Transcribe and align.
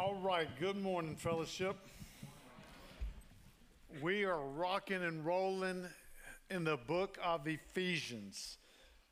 All 0.00 0.14
right, 0.14 0.48
good 0.58 0.78
morning, 0.82 1.14
fellowship. 1.14 1.76
We 4.00 4.24
are 4.24 4.40
rocking 4.40 5.02
and 5.02 5.26
rolling 5.26 5.84
in 6.48 6.64
the 6.64 6.78
book 6.78 7.18
of 7.22 7.46
Ephesians. 7.46 8.56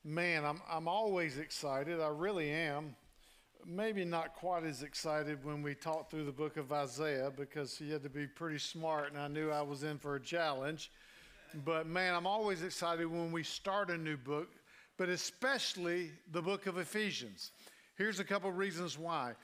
Man, 0.03 0.47
I'm, 0.47 0.63
I'm 0.67 0.89
always 0.89 1.37
excited. 1.37 2.01
I 2.01 2.09
really 2.09 2.51
am. 2.51 2.97
Maybe 3.67 4.03
not 4.07 4.35
quite 4.35 4.65
as 4.65 4.83
excited 4.83 5.45
when 5.45 5.63
we 5.63 5.75
talked 5.75 6.11
through 6.11 6.25
the 6.25 6.33
book 6.33 6.57
of 6.57 6.73
Isaiah 6.73 7.31
because 7.37 7.77
he 7.77 7.91
had 7.91 8.03
to 8.05 8.09
be 8.09 8.27
pretty 8.27 8.59
smart, 8.59 9.13
and 9.13 9.21
I 9.21 9.29
knew 9.29 9.51
I 9.51 9.61
was 9.61 9.83
in 9.83 9.99
for 9.99 10.15
a 10.15 10.21
challenge. 10.21 10.91
But 11.67 11.87
man, 11.87 12.15
I'm 12.15 12.27
always 12.27 12.63
excited 12.63 13.05
when 13.05 13.31
we 13.31 13.43
start 13.43 13.91
a 13.91 13.99
new 13.99 14.17
book, 14.17 14.49
but 14.97 15.11
especially 15.11 16.13
the 16.33 16.41
book 16.41 16.67
of 16.67 16.79
Ephesians. 16.79 17.53
Here's 17.99 18.21
a 18.21 18.25
couple 18.25 18.51
reasons 18.53 18.99
why 18.99 19.35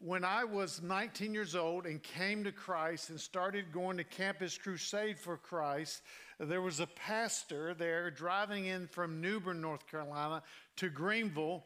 when 0.00 0.24
I 0.24 0.44
was 0.44 0.80
19 0.80 1.34
years 1.34 1.56
old 1.56 1.84
and 1.86 2.00
came 2.02 2.44
to 2.44 2.52
Christ 2.52 3.10
and 3.10 3.20
started 3.20 3.72
going 3.72 3.96
to 3.96 4.04
Campus 4.04 4.56
Crusade 4.56 5.18
for 5.18 5.36
Christ, 5.36 6.02
there 6.38 6.62
was 6.62 6.78
a 6.78 6.86
pastor 6.86 7.74
there 7.74 8.10
driving 8.10 8.66
in 8.66 8.86
from 8.86 9.20
New 9.20 9.40
Bern, 9.40 9.60
North 9.60 9.88
Carolina 9.88 10.42
to 10.76 10.88
Greenville, 10.88 11.64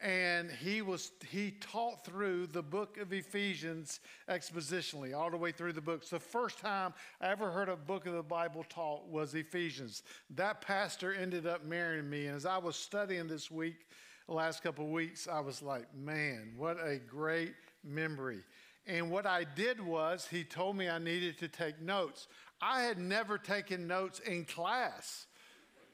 and 0.00 0.50
he 0.50 0.80
was 0.80 1.12
he 1.28 1.52
taught 1.60 2.04
through 2.06 2.46
the 2.46 2.62
book 2.62 2.96
of 2.96 3.12
Ephesians 3.12 4.00
expositionally, 4.30 5.14
all 5.14 5.30
the 5.30 5.36
way 5.36 5.52
through 5.52 5.74
the 5.74 5.80
book. 5.80 6.00
It's 6.00 6.10
the 6.10 6.18
first 6.18 6.58
time 6.58 6.94
I 7.20 7.28
ever 7.28 7.50
heard 7.50 7.68
a 7.68 7.76
book 7.76 8.06
of 8.06 8.14
the 8.14 8.22
Bible 8.22 8.64
taught 8.70 9.06
was 9.08 9.34
Ephesians. 9.34 10.02
That 10.30 10.62
pastor 10.62 11.12
ended 11.12 11.46
up 11.46 11.64
marrying 11.64 12.08
me, 12.08 12.26
and 12.26 12.36
as 12.36 12.46
I 12.46 12.56
was 12.56 12.76
studying 12.76 13.28
this 13.28 13.50
week, 13.50 13.86
the 14.26 14.34
last 14.34 14.62
couple 14.62 14.86
of 14.86 14.90
weeks, 14.90 15.28
I 15.28 15.40
was 15.40 15.60
like, 15.60 15.94
man, 15.94 16.54
what 16.56 16.78
a 16.82 16.98
great 16.98 17.54
memory. 17.84 18.40
And 18.86 19.10
what 19.10 19.26
I 19.26 19.44
did 19.44 19.80
was, 19.80 20.26
he 20.30 20.44
told 20.44 20.76
me 20.76 20.88
I 20.88 20.98
needed 20.98 21.38
to 21.38 21.48
take 21.48 21.80
notes. 21.80 22.28
I 22.60 22.82
had 22.82 22.98
never 22.98 23.38
taken 23.38 23.86
notes 23.86 24.20
in 24.20 24.44
class, 24.44 25.26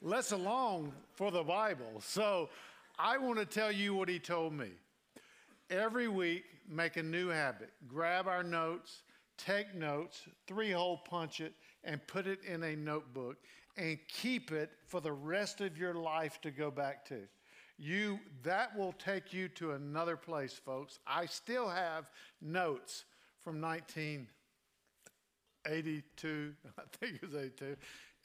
less 0.01 0.31
alone 0.31 0.93
for 1.13 1.31
the 1.31 1.43
Bible. 1.43 2.01
So 2.01 2.49
I 2.99 3.17
want 3.17 3.39
to 3.39 3.45
tell 3.45 3.71
you 3.71 3.95
what 3.95 4.09
he 4.09 4.19
told 4.19 4.53
me. 4.53 4.69
Every 5.69 6.07
week, 6.07 6.43
make 6.67 6.97
a 6.97 7.03
new 7.03 7.29
habit. 7.29 7.71
Grab 7.87 8.27
our 8.27 8.43
notes, 8.43 9.03
take 9.37 9.73
notes, 9.73 10.21
three 10.47 10.71
hole 10.71 10.97
punch 10.97 11.39
it, 11.39 11.53
and 11.83 12.05
put 12.07 12.27
it 12.27 12.39
in 12.45 12.63
a 12.63 12.75
notebook 12.75 13.37
and 13.77 13.97
keep 14.07 14.51
it 14.51 14.69
for 14.87 14.99
the 14.99 15.11
rest 15.11 15.61
of 15.61 15.77
your 15.77 15.93
life 15.93 16.39
to 16.41 16.51
go 16.51 16.69
back 16.69 17.05
to. 17.05 17.21
You, 17.83 18.19
that 18.43 18.77
will 18.77 18.93
take 18.93 19.33
you 19.33 19.47
to 19.49 19.71
another 19.71 20.15
place, 20.15 20.53
folks. 20.53 20.99
I 21.07 21.25
still 21.25 21.67
have 21.67 22.11
notes 22.39 23.05
from 23.43 23.59
1982, 23.59 26.53
I 26.77 26.83
think 26.99 27.15
it 27.15 27.23
was 27.23 27.33
82, 27.33 27.75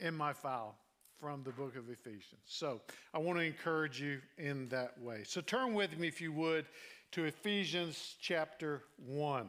in 0.00 0.14
my 0.14 0.34
file 0.34 0.76
from 1.18 1.42
the 1.42 1.52
book 1.52 1.74
of 1.74 1.88
Ephesians. 1.88 2.42
So 2.44 2.82
I 3.14 3.18
want 3.18 3.38
to 3.38 3.44
encourage 3.46 3.98
you 3.98 4.20
in 4.36 4.68
that 4.68 5.00
way. 5.00 5.22
So 5.24 5.40
turn 5.40 5.72
with 5.72 5.98
me, 5.98 6.06
if 6.06 6.20
you 6.20 6.32
would, 6.32 6.66
to 7.12 7.24
Ephesians 7.24 8.16
chapter 8.20 8.82
1. 9.06 9.48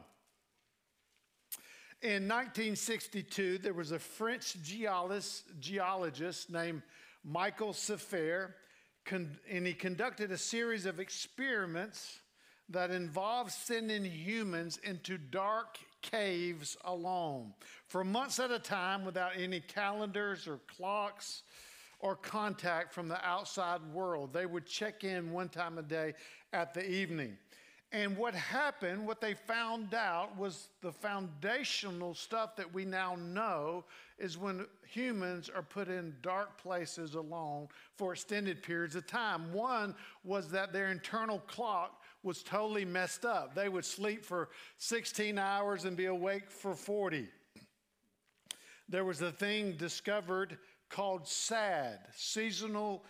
In 2.00 2.26
1962, 2.26 3.58
there 3.58 3.74
was 3.74 3.92
a 3.92 3.98
French 3.98 4.56
geologist, 4.62 5.44
geologist 5.60 6.48
named 6.48 6.80
Michael 7.22 7.74
Siffre 9.08 9.26
and 9.50 9.66
he 9.66 9.74
conducted 9.74 10.30
a 10.30 10.38
series 10.38 10.86
of 10.86 11.00
experiments 11.00 12.20
that 12.68 12.90
involved 12.90 13.50
sending 13.50 14.04
humans 14.04 14.78
into 14.84 15.16
dark 15.16 15.78
caves 16.02 16.76
alone 16.84 17.54
for 17.86 18.04
months 18.04 18.38
at 18.38 18.50
a 18.50 18.58
time 18.58 19.04
without 19.04 19.32
any 19.36 19.60
calendars 19.60 20.46
or 20.46 20.60
clocks 20.76 21.42
or 22.00 22.14
contact 22.14 22.92
from 22.92 23.08
the 23.08 23.26
outside 23.26 23.80
world. 23.92 24.32
They 24.32 24.46
would 24.46 24.66
check 24.66 25.02
in 25.02 25.32
one 25.32 25.48
time 25.48 25.78
a 25.78 25.82
day 25.82 26.14
at 26.52 26.74
the 26.74 26.88
evening. 26.88 27.36
And 27.90 28.18
what 28.18 28.34
happened, 28.34 29.06
what 29.06 29.20
they 29.20 29.32
found 29.32 29.94
out 29.94 30.36
was 30.36 30.68
the 30.82 30.92
foundational 30.92 32.12
stuff 32.12 32.54
that 32.56 32.72
we 32.74 32.84
now 32.84 33.14
know 33.14 33.84
is 34.18 34.36
when 34.36 34.66
humans 34.86 35.48
are 35.48 35.62
put 35.62 35.88
in 35.88 36.14
dark 36.20 36.60
places 36.60 37.14
alone 37.14 37.68
for 37.96 38.12
extended 38.12 38.62
periods 38.62 38.94
of 38.94 39.06
time. 39.06 39.54
One 39.54 39.94
was 40.22 40.50
that 40.50 40.70
their 40.70 40.90
internal 40.90 41.38
clock 41.38 42.02
was 42.22 42.42
totally 42.42 42.84
messed 42.84 43.24
up. 43.24 43.54
They 43.54 43.70
would 43.70 43.86
sleep 43.86 44.22
for 44.22 44.50
16 44.76 45.38
hours 45.38 45.86
and 45.86 45.96
be 45.96 46.06
awake 46.06 46.50
for 46.50 46.74
40. 46.74 47.26
There 48.86 49.04
was 49.04 49.22
a 49.22 49.32
thing 49.32 49.76
discovered 49.78 50.58
called 50.90 51.26
SAD, 51.26 52.00
seasonal 52.14 53.04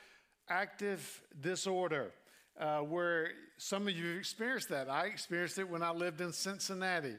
affective 0.48 1.22
disorder 1.40 2.12
uh, 2.58 2.80
where 2.80 3.30
some 3.56 3.86
of 3.88 3.94
you 3.94 4.08
have 4.08 4.18
experienced 4.18 4.68
that. 4.70 4.90
I 4.90 5.06
experienced 5.06 5.58
it 5.58 5.68
when 5.68 5.82
I 5.82 5.90
lived 5.90 6.20
in 6.20 6.32
Cincinnati. 6.32 7.16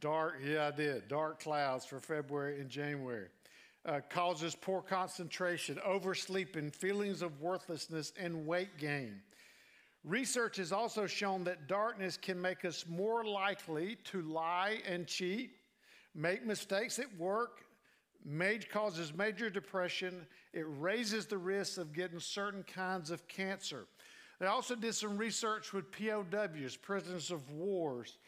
Dark, 0.00 0.40
yeah, 0.44 0.68
I 0.68 0.76
did. 0.76 1.08
Dark 1.08 1.40
clouds 1.40 1.84
for 1.84 2.00
February 2.00 2.60
and 2.60 2.68
January. 2.68 3.28
Uh, 3.86 4.00
causes 4.10 4.54
poor 4.54 4.82
concentration, 4.82 5.78
oversleeping, 5.84 6.70
feelings 6.70 7.22
of 7.22 7.40
worthlessness, 7.40 8.12
and 8.18 8.46
weight 8.46 8.76
gain. 8.78 9.20
Research 10.04 10.56
has 10.56 10.72
also 10.72 11.06
shown 11.06 11.44
that 11.44 11.68
darkness 11.68 12.16
can 12.16 12.40
make 12.40 12.64
us 12.64 12.84
more 12.88 13.24
likely 13.24 13.96
to 14.04 14.22
lie 14.22 14.78
and 14.86 15.06
cheat, 15.06 15.52
make 16.14 16.44
mistakes 16.44 16.98
at 16.98 17.06
work, 17.18 17.64
Causes 18.70 19.14
major 19.14 19.50
depression. 19.50 20.26
It 20.52 20.66
raises 20.68 21.26
the 21.26 21.38
risk 21.38 21.78
of 21.78 21.92
getting 21.92 22.20
certain 22.20 22.62
kinds 22.62 23.10
of 23.10 23.26
cancer. 23.28 23.86
They 24.38 24.46
also 24.46 24.76
did 24.76 24.94
some 24.94 25.18
research 25.18 25.72
with 25.72 25.90
POWs, 25.90 26.76
prisoners 26.76 27.30
of 27.30 27.50
wars, 27.50 28.18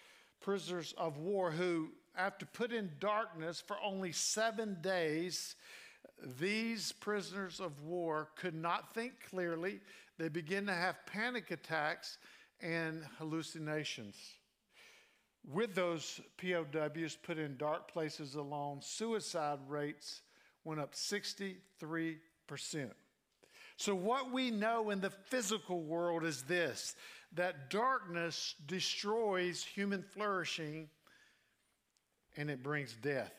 prisoners 0.41 0.95
of 0.99 1.19
war 1.19 1.51
who, 1.51 1.91
after 2.17 2.47
put 2.47 2.73
in 2.73 2.91
darkness 2.99 3.63
for 3.65 3.77
only 3.85 4.13
seven 4.13 4.79
days, 4.81 5.55
these 6.39 6.93
prisoners 6.93 7.61
of 7.61 7.83
war 7.83 8.29
could 8.37 8.55
not 8.55 8.93
think 8.93 9.13
clearly. 9.31 9.81
They 10.19 10.29
begin 10.29 10.67
to 10.67 10.75
have 10.75 11.07
panic 11.07 11.51
attacks 11.51 12.19
and 12.61 13.05
hallucinations. 13.19 14.17
With 15.49 15.75
those 15.75 16.21
POWs 16.37 17.17
put 17.17 17.39
in 17.39 17.57
dark 17.57 17.91
places 17.91 18.35
alone, 18.35 18.81
suicide 18.83 19.59
rates 19.69 20.23
went 20.65 20.81
up 20.81 20.95
63%. 20.95 21.57
So, 23.77 23.95
what 23.95 24.31
we 24.31 24.51
know 24.51 24.91
in 24.91 25.01
the 25.01 25.11
physical 25.11 25.81
world 25.83 26.25
is 26.25 26.43
this 26.43 26.95
that 27.33 27.71
darkness 27.71 28.55
destroys 28.67 29.65
human 29.65 30.03
flourishing 30.03 30.89
and 32.37 32.51
it 32.51 32.63
brings 32.63 32.95
death. 32.95 33.33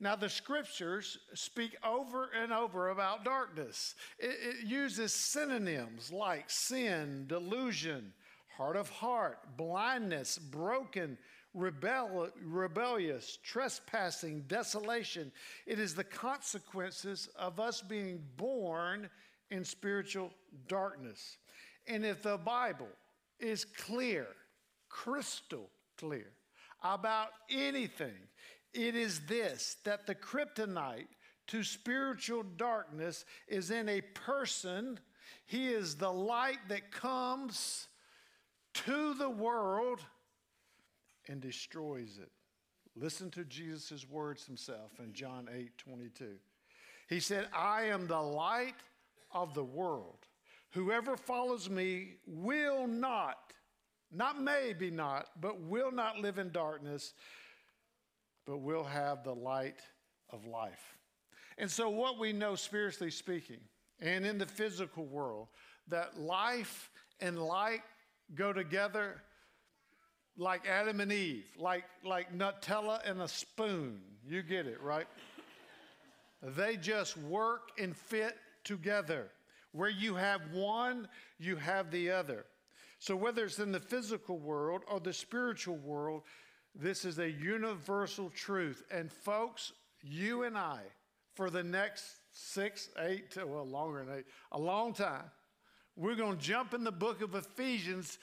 Now, 0.00 0.14
the 0.14 0.28
scriptures 0.28 1.18
speak 1.34 1.76
over 1.84 2.30
and 2.40 2.52
over 2.52 2.90
about 2.90 3.24
darkness. 3.24 3.96
It, 4.18 4.36
it 4.60 4.66
uses 4.66 5.12
synonyms 5.12 6.12
like 6.12 6.48
sin, 6.48 7.24
delusion, 7.26 8.12
hard 8.58 8.74
of 8.74 8.90
heart, 8.90 9.38
blindness, 9.56 10.36
broken, 10.36 11.16
rebel, 11.54 12.28
rebellious, 12.44 13.38
trespassing, 13.44 14.42
desolation. 14.48 15.30
It 15.64 15.78
is 15.78 15.94
the 15.94 16.02
consequences 16.02 17.28
of 17.38 17.60
us 17.60 17.80
being 17.80 18.20
born 18.36 19.08
in 19.52 19.64
spiritual 19.64 20.32
darkness. 20.66 21.38
And 21.86 22.04
if 22.04 22.22
the 22.22 22.36
Bible 22.36 22.88
is 23.38 23.64
clear, 23.64 24.26
crystal 24.88 25.70
clear, 25.96 26.32
about 26.82 27.28
anything, 27.48 28.18
it 28.74 28.96
is 28.96 29.20
this 29.28 29.76
that 29.84 30.04
the 30.04 30.16
kryptonite 30.16 31.06
to 31.46 31.62
spiritual 31.62 32.42
darkness 32.56 33.24
is 33.46 33.70
in 33.70 33.88
a 33.88 34.00
person. 34.00 34.98
He 35.46 35.68
is 35.68 35.94
the 35.94 36.12
light 36.12 36.58
that 36.68 36.90
comes 36.90 37.87
to 38.74 39.14
the 39.14 39.30
world 39.30 40.00
and 41.28 41.40
destroys 41.40 42.18
it. 42.20 42.30
Listen 42.96 43.30
to 43.30 43.44
Jesus' 43.44 44.08
words 44.08 44.44
himself 44.44 44.92
in 44.98 45.12
John 45.12 45.48
8 45.54 45.76
22. 45.78 46.34
He 47.08 47.20
said, 47.20 47.48
I 47.54 47.84
am 47.84 48.06
the 48.06 48.20
light 48.20 48.74
of 49.32 49.54
the 49.54 49.64
world. 49.64 50.26
Whoever 50.72 51.16
follows 51.16 51.70
me 51.70 52.16
will 52.26 52.86
not, 52.86 53.52
not 54.12 54.40
maybe 54.40 54.90
not, 54.90 55.28
but 55.40 55.60
will 55.60 55.90
not 55.90 56.18
live 56.18 56.38
in 56.38 56.50
darkness, 56.50 57.14
but 58.46 58.58
will 58.58 58.84
have 58.84 59.24
the 59.24 59.34
light 59.34 59.80
of 60.30 60.46
life. 60.46 60.98
And 61.56 61.70
so, 61.70 61.88
what 61.88 62.18
we 62.18 62.32
know 62.32 62.54
spiritually 62.54 63.10
speaking, 63.10 63.60
and 64.00 64.26
in 64.26 64.38
the 64.38 64.46
physical 64.46 65.06
world, 65.06 65.48
that 65.88 66.18
life 66.20 66.90
and 67.20 67.38
light 67.38 67.82
go 68.34 68.52
together 68.52 69.22
like 70.36 70.66
Adam 70.68 71.00
and 71.00 71.12
Eve, 71.12 71.44
like, 71.58 71.84
like 72.04 72.36
Nutella 72.36 73.00
and 73.08 73.20
a 73.20 73.28
spoon. 73.28 74.00
You 74.26 74.42
get 74.42 74.66
it, 74.66 74.80
right? 74.80 75.06
they 76.42 76.76
just 76.76 77.16
work 77.16 77.70
and 77.78 77.96
fit 77.96 78.36
together. 78.64 79.28
Where 79.72 79.90
you 79.90 80.14
have 80.14 80.40
one, 80.52 81.08
you 81.38 81.56
have 81.56 81.90
the 81.90 82.10
other. 82.10 82.46
So, 83.00 83.14
whether 83.14 83.44
it's 83.44 83.58
in 83.58 83.70
the 83.72 83.80
physical 83.80 84.38
world 84.38 84.82
or 84.90 84.98
the 84.98 85.12
spiritual 85.12 85.76
world, 85.76 86.22
this 86.74 87.04
is 87.04 87.18
a 87.18 87.30
universal 87.30 88.30
truth. 88.30 88.82
And, 88.90 89.12
folks, 89.12 89.72
you 90.02 90.44
and 90.44 90.56
I, 90.56 90.80
for 91.34 91.50
the 91.50 91.62
next 91.62 92.04
six, 92.32 92.88
eight, 92.98 93.36
oh, 93.40 93.46
well, 93.46 93.66
longer 93.66 94.04
than 94.04 94.18
eight, 94.18 94.24
a 94.52 94.58
long 94.58 94.94
time, 94.94 95.30
we're 95.98 96.14
going 96.14 96.36
to 96.36 96.42
jump 96.42 96.74
in 96.74 96.84
the 96.84 96.92
book 96.92 97.22
of 97.22 97.34
Ephesians 97.34 98.18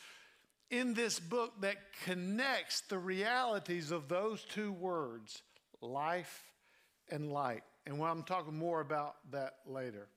in 0.72 0.94
this 0.94 1.20
book 1.20 1.52
that 1.60 1.76
connects 2.06 2.82
the 2.82 2.98
realities 2.98 3.92
of 3.92 4.08
those 4.08 4.44
two 4.46 4.72
words, 4.72 5.42
life 5.82 6.46
and 7.12 7.30
light. 7.30 7.64
And 7.86 8.02
I'm 8.02 8.24
talking 8.24 8.58
more 8.58 8.80
about 8.80 9.16
that 9.32 9.56
later. 9.68 10.08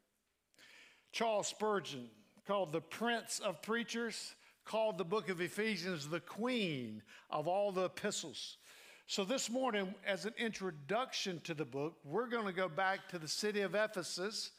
Charles 1.11 1.49
Spurgeon, 1.49 2.09
called 2.47 2.73
the 2.73 2.81
Prince 2.81 3.41
of 3.41 3.61
Preachers, 3.61 4.37
called 4.65 4.97
the 4.97 5.05
book 5.05 5.29
of 5.29 5.41
Ephesians 5.41 6.09
the 6.09 6.21
queen 6.21 7.03
of 7.29 7.49
all 7.49 7.73
the 7.73 7.87
epistles. 7.87 8.57
So, 9.09 9.25
this 9.25 9.51
morning, 9.51 9.95
as 10.07 10.27
an 10.27 10.35
introduction 10.39 11.41
to 11.45 11.55
the 11.55 11.65
book, 11.65 11.95
we're 12.05 12.29
going 12.29 12.47
to 12.47 12.53
go 12.53 12.69
back 12.69 13.09
to 13.09 13.19
the 13.19 13.27
city 13.27 13.63
of 13.63 13.75
Ephesus, 13.75 14.53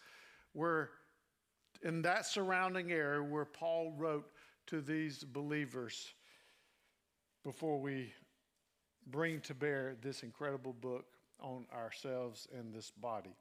where 0.54 0.90
in 1.84 2.02
that 2.02 2.26
surrounding 2.26 2.92
area 2.92 3.22
where 3.22 3.46
Paul 3.46 3.94
wrote 3.98 4.30
to 4.68 4.82
these 4.82 5.24
believers 5.24 6.14
before 7.44 7.80
we 7.80 8.14
bring 9.08 9.42
to 9.42 9.54
bear 9.54 9.96
this 10.02 10.24
incredible 10.24 10.74
book 10.74 11.06
on 11.42 11.66
ourselves 11.74 12.48
and 12.58 12.74
this 12.74 12.92
body. 12.92 13.34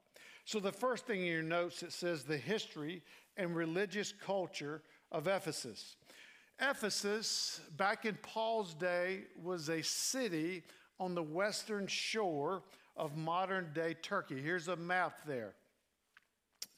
So, 0.45 0.61
the 0.61 0.73
first 0.73 1.07
thing 1.07 1.21
in 1.21 1.27
your 1.27 1.43
notes, 1.43 1.83
it 1.83 1.93
says 1.93 2.25
the 2.25 2.39
history 2.39 3.03
and 3.37 3.55
religious 3.55 4.13
culture 4.13 4.83
of 5.13 5.27
Ephesus. 5.27 5.97
Ephesus, 6.61 7.61
back 7.77 8.05
in 8.05 8.17
Paul's 8.23 8.75
day, 8.75 9.25
was 9.43 9.69
a 9.69 9.83
city 9.83 10.63
on 10.99 11.15
the 11.15 11.23
western 11.23 11.87
shore 11.87 12.63
of 12.97 13.17
modern 13.17 13.71
day 13.75 13.95
Turkey. 13.95 14.41
Here's 14.41 14.69
a 14.69 14.77
map 14.77 15.21
there 15.27 15.55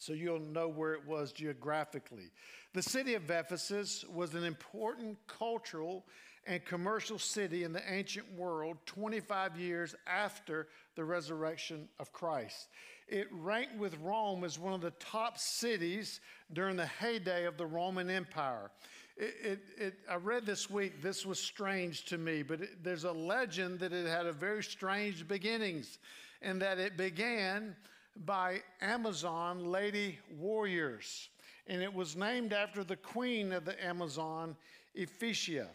so 0.00 0.14
you'll 0.14 0.40
know 0.40 0.66
where 0.66 0.94
it 0.94 1.06
was 1.06 1.30
geographically. 1.30 2.30
The 2.72 2.82
city 2.82 3.14
of 3.14 3.30
Ephesus 3.30 4.02
was 4.08 4.34
an 4.34 4.44
important 4.44 5.18
cultural 5.26 6.06
and 6.46 6.64
commercial 6.64 7.18
city 7.18 7.64
in 7.64 7.74
the 7.74 7.82
ancient 7.92 8.32
world 8.32 8.78
25 8.86 9.58
years 9.58 9.94
after 10.06 10.68
the 10.96 11.04
resurrection 11.04 11.86
of 11.98 12.14
Christ. 12.14 12.68
It 13.08 13.28
ranked 13.30 13.76
with 13.76 13.94
Rome 14.00 14.42
as 14.42 14.58
one 14.58 14.72
of 14.72 14.80
the 14.80 14.92
top 14.92 15.36
cities 15.36 16.20
during 16.54 16.76
the 16.76 16.86
heyday 16.86 17.44
of 17.44 17.58
the 17.58 17.66
Roman 17.66 18.08
Empire. 18.08 18.70
It, 19.18 19.34
it, 19.44 19.60
it, 19.76 19.94
I 20.10 20.14
read 20.14 20.46
this 20.46 20.70
week, 20.70 21.02
this 21.02 21.26
was 21.26 21.38
strange 21.38 22.06
to 22.06 22.16
me, 22.16 22.42
but 22.42 22.60
there's 22.82 23.04
a 23.04 23.12
legend 23.12 23.80
that 23.80 23.92
it 23.92 24.06
had 24.06 24.24
a 24.24 24.32
very 24.32 24.62
strange 24.62 25.28
beginnings 25.28 25.98
and 26.40 26.62
that 26.62 26.78
it 26.78 26.96
began 26.96 27.76
by 28.16 28.62
Amazon 28.80 29.64
lady 29.64 30.18
warriors. 30.38 31.28
And 31.66 31.82
it 31.82 31.92
was 31.92 32.16
named 32.16 32.52
after 32.52 32.84
the 32.84 32.96
queen 32.96 33.52
of 33.52 33.64
the 33.64 33.82
Amazon, 33.84 34.56
Ephesia. 34.94 35.68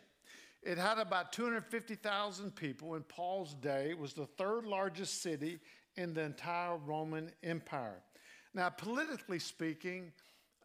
It 0.61 0.77
had 0.77 0.97
about 0.97 1.31
250,000 1.31 2.55
people 2.55 2.95
in 2.95 3.03
Paul's 3.03 3.53
day. 3.53 3.91
It 3.91 3.99
was 3.99 4.13
the 4.13 4.25
third 4.25 4.65
largest 4.65 5.21
city 5.21 5.59
in 5.95 6.13
the 6.13 6.21
entire 6.21 6.77
Roman 6.77 7.31
Empire. 7.43 8.01
Now, 8.53 8.69
politically 8.69 9.39
speaking, 9.39 10.11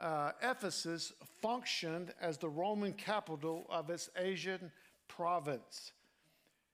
uh, 0.00 0.32
Ephesus 0.42 1.12
functioned 1.42 2.14
as 2.20 2.38
the 2.38 2.48
Roman 2.48 2.94
capital 2.94 3.66
of 3.68 3.90
its 3.90 4.08
Asian 4.16 4.72
province. 5.06 5.92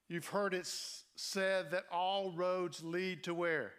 You've 0.09 0.29
heard 0.29 0.55
it 0.55 0.67
said 1.17 1.73
that 1.73 1.85
all 1.91 2.31
roads 2.31 2.85
lead 2.85 3.25
to 3.25 3.35
where? 3.35 3.73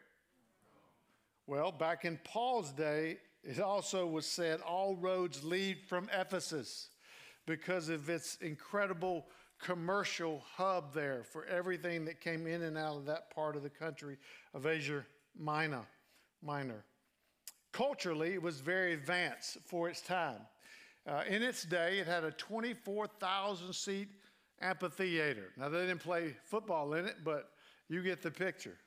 Well, 1.47 1.71
back 1.71 2.03
in 2.03 2.19
Paul's 2.25 2.73
day, 2.73 3.19
it 3.41 3.61
also 3.61 4.05
was 4.05 4.25
said 4.25 4.59
all 4.59 4.97
roads 4.97 5.45
lead 5.45 5.77
from 5.87 6.09
Ephesus 6.13 6.89
because 7.45 7.87
of 7.87 8.09
its 8.09 8.35
incredible 8.41 9.27
commercial 9.57 10.43
hub 10.55 10.93
there 10.93 11.23
for 11.23 11.45
everything 11.45 12.03
that 12.03 12.19
came 12.19 12.47
in 12.47 12.63
and 12.63 12.77
out 12.77 12.97
of 12.97 13.05
that 13.05 13.33
part 13.33 13.55
of 13.55 13.63
the 13.63 13.69
country 13.69 14.17
of 14.53 14.67
Asia 14.67 15.05
Minor. 15.39 15.85
Minor. 16.43 16.83
Culturally, 17.71 18.33
it 18.33 18.41
was 18.41 18.59
very 18.59 18.91
advanced 18.91 19.57
for 19.65 19.89
its 19.89 20.01
time. 20.01 20.41
Uh, 21.07 21.23
in 21.29 21.41
its 21.41 21.63
day, 21.63 21.99
it 21.99 22.07
had 22.07 22.25
a 22.25 22.31
24,000 22.31 23.73
seat 23.73 24.09
amphitheater. 24.59 25.53
Now, 25.55 25.69
they 25.69 25.85
didn't 25.85 26.01
play 26.01 26.35
football 26.43 26.93
in 26.95 27.05
it, 27.05 27.17
but 27.23 27.51
you 27.87 28.03
get 28.03 28.21
the 28.21 28.31
picture. 28.31 28.77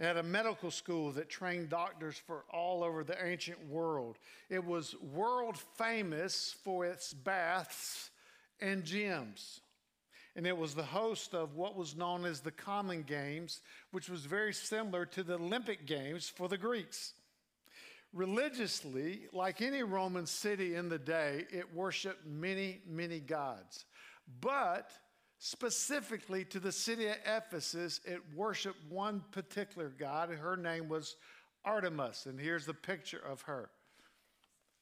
Had 0.00 0.16
a 0.16 0.22
medical 0.22 0.72
school 0.72 1.12
that 1.12 1.28
trained 1.28 1.68
doctors 1.68 2.18
for 2.18 2.44
all 2.52 2.82
over 2.82 3.04
the 3.04 3.24
ancient 3.24 3.68
world. 3.68 4.18
It 4.50 4.64
was 4.64 4.96
world 5.00 5.56
famous 5.78 6.56
for 6.64 6.84
its 6.84 7.14
baths 7.14 8.10
and 8.60 8.82
gyms. 8.82 9.60
And 10.36 10.48
it 10.48 10.56
was 10.56 10.74
the 10.74 10.82
host 10.82 11.32
of 11.32 11.54
what 11.54 11.76
was 11.76 11.96
known 11.96 12.24
as 12.24 12.40
the 12.40 12.50
Common 12.50 13.02
Games, 13.02 13.60
which 13.92 14.08
was 14.08 14.26
very 14.26 14.52
similar 14.52 15.06
to 15.06 15.22
the 15.22 15.34
Olympic 15.34 15.86
Games 15.86 16.28
for 16.28 16.48
the 16.48 16.58
Greeks. 16.58 17.12
Religiously, 18.12 19.26
like 19.32 19.62
any 19.62 19.84
Roman 19.84 20.26
city 20.26 20.74
in 20.74 20.88
the 20.88 20.98
day, 20.98 21.46
it 21.52 21.72
worshiped 21.72 22.26
many, 22.26 22.80
many 22.86 23.20
gods. 23.20 23.84
But 24.40 24.90
specifically 25.44 26.42
to 26.42 26.58
the 26.58 26.72
city 26.72 27.06
of 27.06 27.16
Ephesus, 27.26 28.00
it 28.06 28.18
worshiped 28.34 28.78
one 28.88 29.22
particular 29.30 29.90
god, 29.90 30.30
her 30.30 30.56
name 30.56 30.88
was 30.88 31.16
Artemis. 31.66 32.24
And 32.24 32.40
here's 32.40 32.64
the 32.64 32.72
picture 32.72 33.20
of 33.30 33.42
her. 33.42 33.68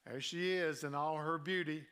There 0.07 0.21
she 0.21 0.53
is 0.53 0.85
in 0.85 0.95
all 0.95 1.17
her 1.17 1.37
beauty. 1.37 1.83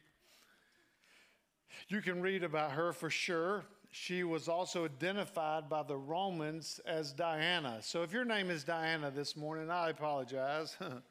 You 1.89 2.01
can 2.01 2.23
read 2.23 2.45
about 2.45 2.71
her 2.71 2.93
for 2.93 3.11
sure. 3.11 3.65
She 3.91 4.23
was 4.23 4.47
also 4.47 4.85
identified 4.85 5.69
by 5.69 5.83
the 5.83 5.97
Romans 5.97 6.79
as 6.87 7.13
Diana. 7.13 7.79
So 7.83 8.05
if 8.05 8.13
your 8.13 8.25
name 8.25 8.51
is 8.51 8.63
Diana 8.63 9.11
this 9.11 9.37
morning, 9.37 9.69
I 9.69 9.91
apologize. 9.91 10.77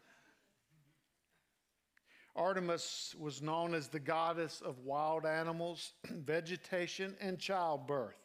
Artemis 2.35 3.15
was 3.19 3.41
known 3.41 3.73
as 3.73 3.87
the 3.87 3.99
goddess 3.99 4.61
of 4.61 4.79
wild 4.79 5.25
animals, 5.25 5.93
vegetation, 6.09 7.15
and 7.19 7.39
childbirth. 7.39 8.17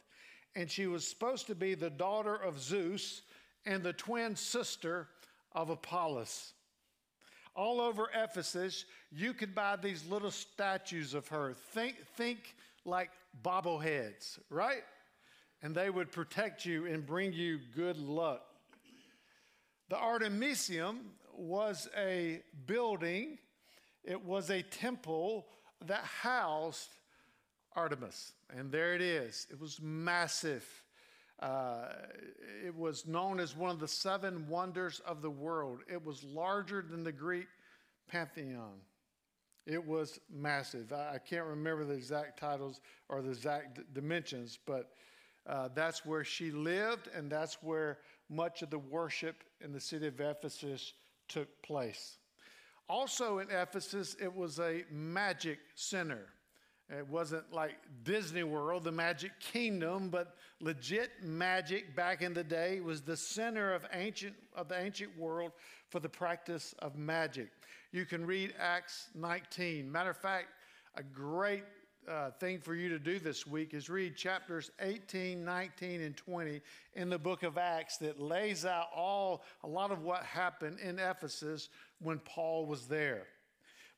And 0.55 0.71
she 0.71 0.87
was 0.87 1.07
supposed 1.07 1.47
to 1.49 1.55
be 1.55 1.75
the 1.75 1.91
daughter 1.91 2.37
of 2.37 2.61
Zeus 2.61 3.23
and 3.67 3.83
the 3.83 3.93
twin 3.93 4.37
sister 4.37 5.09
of 5.53 5.71
Apollos. 5.71 6.53
All 7.57 7.81
over 7.81 8.11
Ephesus, 8.15 8.85
you 9.11 9.33
could 9.33 9.55
buy 9.55 9.77
these 9.77 10.05
little 10.07 10.31
statues 10.31 11.15
of 11.15 11.29
her. 11.29 11.55
Think, 11.73 11.97
think 12.17 12.57
like 12.85 13.11
bobbleheads, 13.43 14.39
right? 14.51 14.83
And 15.63 15.75
they 15.75 15.89
would 15.89 16.13
protect 16.13 16.65
you 16.65 16.87
and 16.87 17.07
bring 17.07 17.33
you 17.33 17.59
good 17.75 17.97
luck. 17.97 18.43
The 19.89 19.97
Artemisium 19.97 21.13
was 21.37 21.89
a 21.97 22.43
building 22.67 23.39
it 24.05 24.23
was 24.25 24.51
a 24.51 24.63
temple 24.63 25.47
that 25.87 26.05
housed 26.05 26.91
Artemis. 27.75 28.33
And 28.57 28.71
there 28.71 28.95
it 28.95 29.01
is. 29.01 29.47
It 29.51 29.61
was 29.61 29.81
massive. 29.81 30.65
Uh, 31.41 31.89
it 32.65 32.75
was 32.75 33.07
known 33.07 33.41
as 33.41 33.57
one 33.57 33.71
of 33.71 33.81
the 33.81 33.89
seven 33.89 34.49
wonders 34.49 35.01
of 35.01 35.23
the 35.23 35.31
world. 35.31 35.81
It 35.91 36.05
was 36.05 36.23
larger 36.23 36.85
than 36.89 37.03
the 37.03 37.13
Greek 37.13 37.49
Pantheon. 38.09 38.81
It 39.67 39.85
was 39.85 40.21
massive. 40.31 40.93
I, 40.93 41.15
I 41.15 41.19
can't 41.19 41.47
remember 41.47 41.85
the 41.85 41.95
exact 41.95 42.39
titles 42.39 42.81
or 43.09 43.23
the 43.23 43.31
exact 43.31 43.77
d- 43.77 43.83
dimensions, 43.93 44.59
but 44.67 44.93
uh, 45.47 45.69
that's 45.75 46.07
where 46.07 46.25
she 46.25 46.51
lived, 46.51 47.09
and 47.15 47.31
that's 47.31 47.63
where 47.63 47.99
much 48.31 48.63
of 48.63 48.71
the 48.71 48.79
worship 48.79 49.43
in 49.61 49.73
the 49.73 49.81
city 49.81 50.07
of 50.07 50.21
Ephesus 50.21 50.93
took 51.29 51.49
place. 51.63 52.19
Also 52.89 53.39
in 53.39 53.49
Ephesus, 53.51 54.17
it 54.21 54.35
was 54.35 54.59
a 54.59 54.85
magic 54.91 55.59
center. 55.75 56.27
It 56.91 57.09
wasn't 57.09 57.51
like 57.51 57.77
Disney 58.03 58.43
World, 58.43 58.85
the 58.85 58.93
Magic 58.93 59.33
Kingdom, 59.41 60.11
but 60.11 60.37
legit 60.61 61.11
magic 61.23 61.97
back 61.97 62.21
in 62.21 62.35
the 62.35 62.45
day 62.45 62.81
was 62.81 63.01
the 63.01 63.17
center 63.17 63.73
of 63.73 63.87
ancient 63.95 64.35
of 64.55 64.69
the 64.69 64.79
ancient 64.79 65.17
world 65.19 65.53
for 65.89 65.99
the 65.99 66.09
practice 66.11 66.75
of 66.81 66.97
magic. 66.97 67.49
You 67.91 68.05
can 68.05 68.27
read 68.27 68.55
Acts 68.59 69.09
19. 69.15 69.91
Matter 69.91 70.11
of 70.11 70.19
fact, 70.19 70.49
a 70.95 71.03
great 71.03 71.65
uh, 72.09 72.31
thing 72.33 72.59
for 72.59 72.75
you 72.75 72.89
to 72.91 72.99
do 72.99 73.19
this 73.19 73.47
week 73.47 73.73
is 73.73 73.89
read 73.89 74.17
chapters 74.17 74.71
18, 74.81 75.45
19, 75.45 76.03
and 76.03 76.17
20 76.17 76.61
in 76.95 77.09
the 77.09 77.19
book 77.19 77.43
of 77.43 77.57
Acts 77.57 77.97
that 77.99 78.21
lays 78.21 78.65
out 78.65 78.89
all 78.95 79.43
a 79.63 79.69
lot 79.69 79.91
of 79.91 80.03
what 80.03 80.23
happened 80.23 80.79
in 80.81 80.99
Ephesus 80.99 81.69
when 82.05 82.19
Paul 82.21 82.67
was 82.67 82.87
there. 82.87 83.27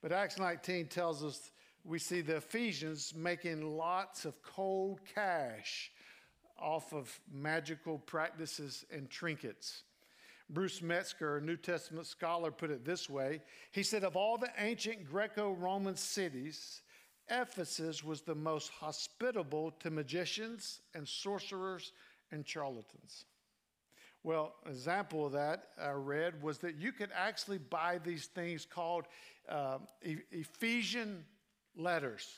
But 0.00 0.12
Acts 0.12 0.38
19 0.38 0.86
tells 0.86 1.22
us 1.22 1.50
we 1.84 1.98
see 1.98 2.20
the 2.20 2.36
Ephesians 2.36 3.12
making 3.14 3.76
lots 3.76 4.24
of 4.24 4.42
cold 4.42 5.00
cash 5.14 5.92
off 6.58 6.92
of 6.92 7.20
magical 7.30 7.98
practices 7.98 8.84
and 8.90 9.10
trinkets. 9.10 9.82
Bruce 10.48 10.80
Metzger, 10.80 11.38
a 11.38 11.40
New 11.40 11.56
Testament 11.56 12.06
scholar, 12.06 12.50
put 12.50 12.70
it 12.70 12.84
this 12.84 13.10
way 13.10 13.42
He 13.72 13.82
said, 13.82 14.04
Of 14.04 14.16
all 14.16 14.38
the 14.38 14.50
ancient 14.58 15.04
Greco 15.04 15.52
Roman 15.52 15.96
cities, 15.96 16.82
Ephesus 17.28 18.04
was 18.04 18.22
the 18.22 18.34
most 18.34 18.70
hospitable 18.70 19.72
to 19.80 19.90
magicians 19.90 20.80
and 20.94 21.06
sorcerers 21.06 21.92
and 22.30 22.46
charlatans. 22.46 23.24
Well, 24.26 24.54
an 24.64 24.72
example 24.72 25.24
of 25.24 25.34
that 25.34 25.68
I 25.80 25.92
read 25.92 26.42
was 26.42 26.58
that 26.58 26.74
you 26.74 26.90
could 26.90 27.10
actually 27.14 27.58
buy 27.58 28.00
these 28.02 28.26
things 28.26 28.66
called 28.66 29.04
uh, 29.48 29.78
Ephesian 30.02 31.24
letters. 31.76 32.28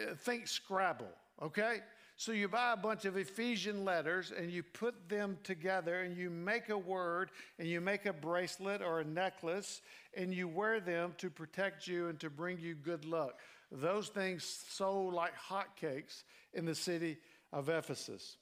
Uh, 0.00 0.14
think 0.14 0.46
Scrabble, 0.46 1.10
okay? 1.42 1.78
So 2.16 2.30
you 2.30 2.46
buy 2.46 2.72
a 2.72 2.76
bunch 2.76 3.04
of 3.04 3.16
Ephesian 3.16 3.84
letters 3.84 4.30
and 4.30 4.48
you 4.48 4.62
put 4.62 5.08
them 5.08 5.38
together 5.42 6.02
and 6.02 6.16
you 6.16 6.30
make 6.30 6.68
a 6.68 6.78
word 6.78 7.32
and 7.58 7.66
you 7.66 7.80
make 7.80 8.06
a 8.06 8.12
bracelet 8.12 8.80
or 8.80 9.00
a 9.00 9.04
necklace 9.04 9.82
and 10.14 10.32
you 10.32 10.46
wear 10.46 10.78
them 10.78 11.14
to 11.18 11.30
protect 11.30 11.88
you 11.88 12.10
and 12.10 12.20
to 12.20 12.30
bring 12.30 12.60
you 12.60 12.76
good 12.76 13.04
luck. 13.04 13.40
Those 13.72 14.06
things 14.06 14.44
sold 14.68 15.14
like 15.14 15.32
hotcakes 15.36 16.22
in 16.54 16.64
the 16.64 16.76
city 16.76 17.16
of 17.52 17.68
Ephesus. 17.68 18.36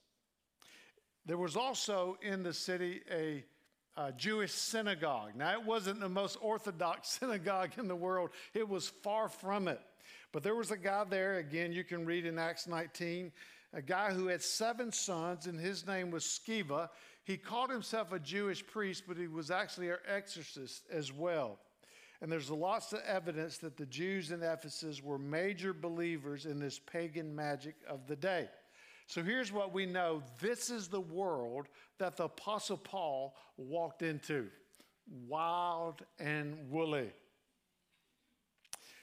There 1.26 1.38
was 1.38 1.56
also 1.56 2.16
in 2.22 2.42
the 2.42 2.52
city 2.52 3.02
a, 3.10 3.44
a, 3.96 4.12
Jewish 4.12 4.52
synagogue. 4.52 5.36
Now, 5.36 5.52
it 5.52 5.64
wasn't 5.64 6.00
the 6.00 6.08
most 6.08 6.38
orthodox 6.40 7.08
synagogue 7.20 7.72
in 7.78 7.88
the 7.88 7.96
world, 7.96 8.30
it 8.54 8.68
was 8.68 8.88
far 8.88 9.28
from 9.28 9.68
it. 9.68 9.80
But 10.32 10.42
there 10.42 10.54
was 10.54 10.70
a 10.70 10.76
guy 10.76 11.04
there, 11.04 11.38
again, 11.38 11.72
you 11.72 11.84
can 11.84 12.06
read 12.06 12.24
in 12.24 12.38
Acts 12.38 12.66
19, 12.66 13.32
a 13.72 13.82
guy 13.82 14.12
who 14.12 14.28
had 14.28 14.42
seven 14.42 14.92
sons, 14.92 15.46
and 15.46 15.58
his 15.58 15.86
name 15.86 16.10
was 16.10 16.24
Sceva. 16.24 16.88
He 17.24 17.36
called 17.36 17.70
himself 17.70 18.12
a 18.12 18.18
Jewish 18.18 18.66
priest, 18.66 19.04
but 19.06 19.16
he 19.16 19.26
was 19.26 19.50
actually 19.50 19.90
an 19.90 19.98
exorcist 20.08 20.84
as 20.90 21.12
well. 21.12 21.58
And 22.20 22.30
there's 22.30 22.50
lots 22.50 22.92
of 22.92 23.00
evidence 23.06 23.58
that 23.58 23.76
the 23.76 23.86
Jews 23.86 24.30
in 24.30 24.42
Ephesus 24.42 25.02
were 25.02 25.18
major 25.18 25.72
believers 25.72 26.44
in 26.44 26.58
this 26.58 26.78
pagan 26.78 27.34
magic 27.34 27.76
of 27.88 28.06
the 28.06 28.16
day. 28.16 28.48
So 29.10 29.24
here's 29.24 29.50
what 29.50 29.72
we 29.72 29.86
know 29.86 30.22
this 30.40 30.70
is 30.70 30.86
the 30.86 31.00
world 31.00 31.66
that 31.98 32.16
the 32.16 32.26
Apostle 32.26 32.76
Paul 32.76 33.34
walked 33.56 34.02
into 34.02 34.46
wild 35.26 36.04
and 36.20 36.70
woolly. 36.70 37.10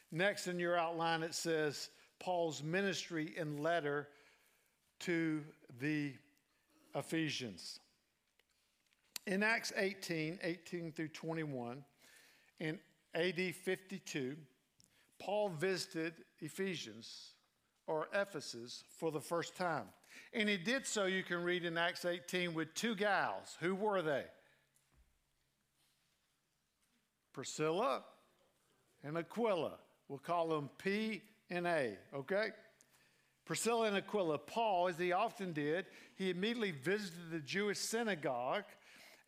Next 0.09 0.47
in 0.47 0.59
your 0.59 0.77
outline, 0.77 1.23
it 1.23 1.35
says 1.35 1.89
Paul's 2.19 2.63
ministry 2.63 3.35
and 3.37 3.59
letter 3.59 4.07
to 5.01 5.43
the 5.81 6.13
Ephesians. 6.95 7.81
In 9.25 9.43
Acts 9.43 9.73
18, 9.75 10.39
18 10.41 10.93
through 10.93 11.09
21, 11.09 11.83
in 12.61 12.79
AD 13.13 13.53
52, 13.53 14.37
Paul 15.19 15.49
visited 15.49 16.13
Ephesians 16.39 17.33
or 17.88 18.08
Ephesus 18.13 18.84
for 19.00 19.12
the 19.12 19.22
first 19.22 19.56
time. 19.56 19.86
And 20.34 20.48
he 20.48 20.58
did 20.58 20.86
so, 20.86 21.06
you 21.06 21.24
can 21.24 21.44
read 21.44 21.65
in 21.65 21.77
Acts 21.77 22.06
18, 22.06 22.53
with 22.53 22.74
two 22.74 22.96
gals. 22.96 23.58
Who 23.62 23.75
were 23.75 24.01
they? 24.01 24.25
Priscilla 27.34 28.03
and 29.03 29.17
Aquila. 29.17 29.74
We'll 30.10 30.20
call 30.20 30.50
them 30.50 30.70
P 30.77 31.22
and 31.50 31.65
A, 31.65 31.98
okay? 32.13 32.50
Priscilla 33.46 33.88
and 33.88 33.98
Aquila. 33.98 34.38
Paul, 34.39 34.89
as 34.89 34.98
he 34.98 35.13
often 35.13 35.53
did, 35.53 35.86
he 36.15 36.29
immediately 36.29 36.72
visited 36.72 37.32
the 37.32 37.39
Jewish 37.39 37.79
synagogue 37.79 38.65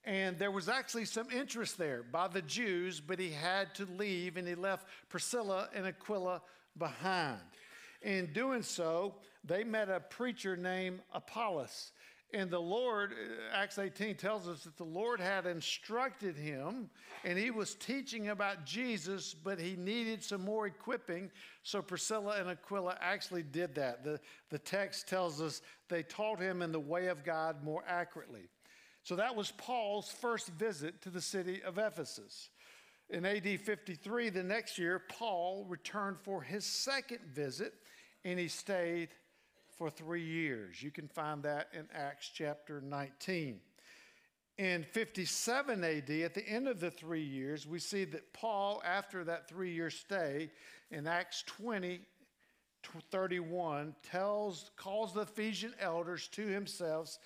and 0.06 0.40
there 0.40 0.52
was 0.52 0.70
actually 0.70 1.06
some 1.06 1.30
interest 1.30 1.78
there 1.78 2.04
by 2.04 2.28
the 2.28 2.42
Jews, 2.42 3.02
but 3.02 3.20
he 3.20 3.30
had 3.30 3.76
to 3.76 3.86
leave 3.98 4.38
and 4.38 4.48
he 4.48 4.56
left 4.56 4.88
Priscilla 5.10 5.70
and 5.76 5.86
Aquila 5.86 6.42
behind. 6.78 7.42
In 8.02 8.32
doing 8.34 8.64
so, 8.64 9.16
they 9.44 9.64
met 9.64 9.90
a 9.90 10.00
preacher 10.00 10.56
named 10.56 11.02
Apollos. 11.14 11.92
And 12.32 12.52
the 12.52 12.60
Lord, 12.60 13.14
uh, 13.14 13.56
Acts 13.56 13.80
18 13.80 14.16
tells 14.16 14.48
us 14.48 14.64
that 14.64 14.78
the 14.78 14.84
Lord 14.84 15.20
had 15.20 15.48
instructed 15.48 16.38
him 16.38 16.90
and 17.24 17.40
he 17.40 17.50
was 17.50 17.74
teaching 17.76 18.30
about 18.30 18.66
Jesus, 18.66 19.34
but 19.34 19.60
he 19.60 19.76
needed 19.76 20.24
some 20.24 20.46
more 20.46 20.68
equipping. 20.68 21.32
So 21.64 21.82
Priscilla 21.82 22.38
and 22.40 22.50
Aquila 22.50 22.98
actually 23.02 23.42
did 23.42 23.74
that. 23.76 24.04
The, 24.04 24.20
the 24.52 24.60
text 24.60 25.08
tells 25.08 25.42
us 25.42 25.62
they 25.90 26.04
taught 26.04 26.40
him 26.40 26.62
in 26.62 26.72
the 26.72 26.80
way 26.80 27.08
of 27.08 27.24
God 27.24 27.64
more 27.64 27.84
accurately. 27.88 28.48
So 29.04 29.16
that 29.16 29.36
was 29.36 29.52
Paul's 29.52 30.12
first 30.12 30.50
visit 30.50 31.02
to 31.02 31.10
the 31.10 31.22
city 31.22 31.64
of 31.64 31.80
Ephesus. 31.80 32.50
In 33.10 33.26
AD 33.26 33.60
53, 33.60 34.30
the 34.30 34.44
next 34.44 34.78
year, 34.78 35.00
Paul 35.00 35.66
returned 35.68 36.20
for 36.20 36.44
his 36.44 36.64
second 36.64 37.22
visit 37.34 37.74
and 38.24 38.38
he 38.38 38.48
stayed 38.48 39.10
for 39.78 39.90
three 39.90 40.24
years. 40.24 40.84
You 40.84 40.92
can 40.92 41.08
find 41.08 41.42
that 41.44 41.70
in 41.74 41.88
Acts 41.94 42.30
chapter 42.32 42.82
19. 42.82 43.60
In 44.60 44.84
57 44.84 45.84
AD, 45.84 46.10
at 46.10 46.34
the 46.34 46.48
end 46.48 46.68
of 46.68 46.80
the 46.80 46.92
three 46.92 47.24
years, 47.24 47.66
we 47.66 47.80
see 47.80 48.04
that 48.04 48.34
Paul, 48.34 48.82
after 48.86 49.24
that 49.24 49.48
three 49.48 49.72
year 49.74 49.90
stay, 49.90 50.52
in 50.92 51.08
Acts 51.08 51.44
20, 51.48 52.02
31, 53.10 53.96
tells, 54.04 54.70
calls 54.76 55.14
the 55.14 55.22
Ephesian 55.22 55.74
elders 55.80 56.28
to 56.34 56.46
himself 56.46 57.18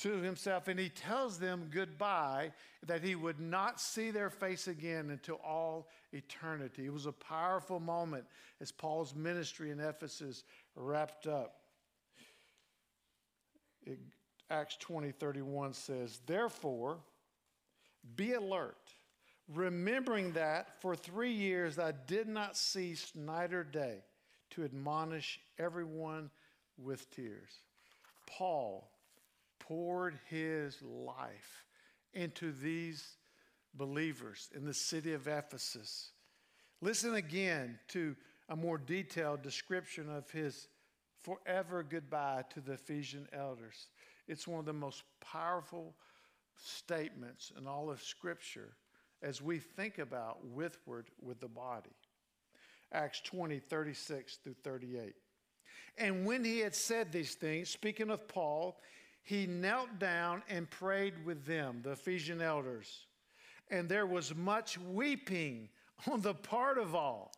to 0.00 0.20
himself 0.20 0.68
and 0.68 0.78
he 0.78 0.88
tells 0.88 1.38
them 1.38 1.68
goodbye 1.70 2.52
that 2.86 3.02
he 3.02 3.14
would 3.14 3.38
not 3.38 3.80
see 3.80 4.10
their 4.10 4.30
face 4.30 4.66
again 4.66 5.10
until 5.10 5.36
all 5.36 5.88
eternity. 6.12 6.86
It 6.86 6.92
was 6.92 7.06
a 7.06 7.12
powerful 7.12 7.80
moment 7.80 8.24
as 8.60 8.72
Paul's 8.72 9.14
ministry 9.14 9.70
in 9.70 9.80
Ephesus 9.80 10.44
wrapped 10.74 11.26
up. 11.26 11.56
It, 13.86 13.98
Acts 14.50 14.76
20 14.80 15.12
31 15.12 15.74
says, 15.74 16.20
Therefore, 16.26 16.98
be 18.16 18.32
alert, 18.32 18.94
remembering 19.48 20.32
that 20.32 20.80
for 20.80 20.96
three 20.96 21.32
years 21.32 21.78
I 21.78 21.92
did 22.06 22.26
not 22.26 22.56
cease 22.56 23.12
night 23.14 23.52
or 23.52 23.64
day 23.64 23.98
to 24.50 24.64
admonish 24.64 25.40
everyone 25.58 26.30
with 26.76 27.10
tears. 27.10 27.52
Paul 28.26 28.90
poured 29.70 30.18
his 30.28 30.82
life 30.82 31.64
into 32.12 32.50
these 32.50 33.16
believers 33.74 34.50
in 34.56 34.64
the 34.64 34.74
city 34.74 35.12
of 35.12 35.28
Ephesus. 35.28 36.10
Listen 36.80 37.14
again 37.14 37.78
to 37.86 38.16
a 38.48 38.56
more 38.56 38.78
detailed 38.78 39.42
description 39.42 40.10
of 40.10 40.28
his 40.32 40.66
forever 41.22 41.84
goodbye 41.88 42.42
to 42.52 42.60
the 42.60 42.72
Ephesian 42.72 43.28
elders. 43.32 43.86
It's 44.26 44.48
one 44.48 44.58
of 44.58 44.66
the 44.66 44.72
most 44.72 45.04
powerful 45.20 45.94
statements 46.56 47.52
in 47.56 47.68
all 47.68 47.90
of 47.90 48.02
Scripture 48.02 48.74
as 49.22 49.40
we 49.40 49.60
think 49.60 49.98
about 49.98 50.44
withward 50.44 51.10
with 51.22 51.38
the 51.38 51.48
body. 51.48 51.94
Acts 52.92 53.20
20, 53.20 53.60
36 53.60 54.38
through 54.42 54.56
38. 54.64 55.14
And 55.96 56.26
when 56.26 56.44
he 56.44 56.58
had 56.58 56.74
said 56.74 57.12
these 57.12 57.34
things, 57.34 57.68
speaking 57.68 58.10
of 58.10 58.26
Paul, 58.26 58.80
he 59.22 59.46
knelt 59.46 59.98
down 59.98 60.42
and 60.48 60.68
prayed 60.68 61.24
with 61.24 61.44
them, 61.44 61.80
the 61.82 61.92
Ephesian 61.92 62.40
elders. 62.40 63.06
And 63.70 63.88
there 63.88 64.06
was 64.06 64.34
much 64.34 64.78
weeping 64.78 65.68
on 66.10 66.20
the 66.20 66.34
part 66.34 66.78
of 66.78 66.94
all. 66.94 67.32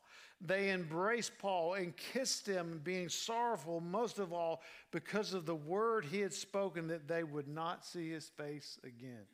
They 0.45 0.71
embraced 0.71 1.39
Paul 1.39 1.75
and 1.75 1.97
kissed 1.97 2.49
him, 2.49 2.81
being 2.83 3.09
sorrowful 3.09 3.81
most 3.81 4.19
of 4.19 4.33
all 4.33 4.63
because 4.91 5.35
of 5.35 5.47
the 5.47 5.55
word 5.55 6.05
he 6.05 6.21
had 6.21 6.33
spoken 6.33 6.89
that 6.89 7.07
they 7.07 7.23
would 7.23 7.47
not 7.47 7.85
see 7.85 8.11
his 8.11 8.29
face 8.29 8.79
again. 8.83 9.25